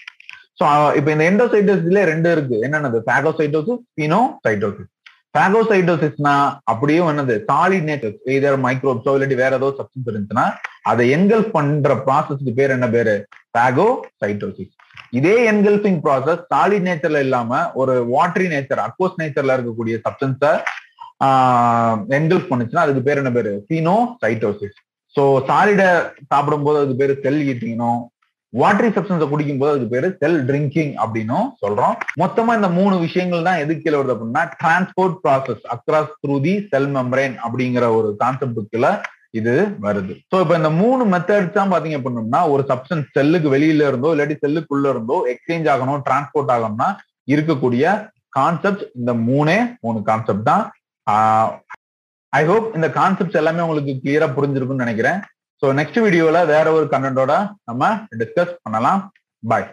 [0.60, 0.64] ஸோ
[0.98, 2.56] இப்போ இந்த எண்டோசைட்டோசிஸ்ல ரெண்டு இருக்கு.
[2.66, 2.98] என்னென்னது?
[3.10, 4.90] பாகோசைட்டோசிஸ் பினோசைட்டோசிஸ்
[5.36, 6.34] பாகோசைட்டோசிஸ்னா
[6.72, 7.34] அப்படியே என்னது?
[7.50, 10.46] சாலிட் நேச்சர் இதர் மைக்ரோப்ஸோ இல்லாட்டி வேற ஏதோ சப்ஸ்டன்ஸ் இருந்துச்சுன்னா
[10.90, 13.14] அதை எங்கல் பண்ற ப்ராசஸ்க்கு பேர் என்ன பேரு?
[13.58, 14.74] பாகோசைட்டோசிஸ்
[15.12, 20.52] இதே என்கல்பிங் ப்ராசஸ் சாலிட் நேச்சர்ல இல்லாம ஒரு வாட்டரி நேச்சர் அக்வஸ் நேச்சர்ல இருக்கக்கூடிய சப்ஸ்டன்ஸை
[22.18, 23.52] என்கல்ஃப் பண்ணுச்சுன்னா அதுக்கு பேர் என்ன பேரு?
[24.22, 24.78] சைட்டோசிஸ்
[25.16, 25.82] ஸோ சாலிட
[26.32, 28.00] சாப்பிடும் போது அதுக்கு பேரு செல் ஈட்டிங்கனும்
[28.52, 31.94] வாட்டரி சப்ஸ்டன்ஸை குடிக்கும் போது அதுக்கு பேரு செல் ட்ரிங்கிங் அப்படின்னும் சொல்றோம்.
[32.22, 36.90] மொத்தமா இந்த மூணு விஷயங்கள் தான் எதுக்கு கீழே வருது அப்படின்னா transport process across through the cell
[36.96, 38.88] membrane அப்படிங்கிற ஒரு கான்செப்டுக்குள்ள
[39.38, 40.14] இது வருது.
[40.30, 44.86] ஸோ இப்போ இந்த மூணு மெத்தட்ஸ் தான் பாத்தீங்க அப்படின்னோம்னா ஒரு சப்ஸ்டன்ஸ் செல்லுக்கு வெளியில இருந்தோ இல்லாட்டி செல்லுக்குள்ள
[44.94, 46.88] இருந்தோ எக்ஸ்சேஞ்ச் ஆகணும் டிரான்ஸ்போர்ட் ஆகணும்னா
[47.34, 47.84] இருக்கக்கூடிய
[48.38, 50.64] கான்செப்ட் இந்த மூணே மூணு கான்செப்ட் தான்.
[52.32, 55.20] ஐ ஹோப் இந்த கான்செப்ட்ஸ் எல்லாமே உங்களுக்கு கிளியரா புரிஞ்சிருக்கும்னு நினைக்கிறேன்.
[55.62, 57.32] ஸோ நெக்ஸ்ட் வீடியோல வேற ஒரு கண்டென்ட்டோட
[57.70, 57.88] நம்ம
[58.20, 59.00] டிஸ்கஸ் பண்ணலாம்.
[59.42, 59.66] பாய்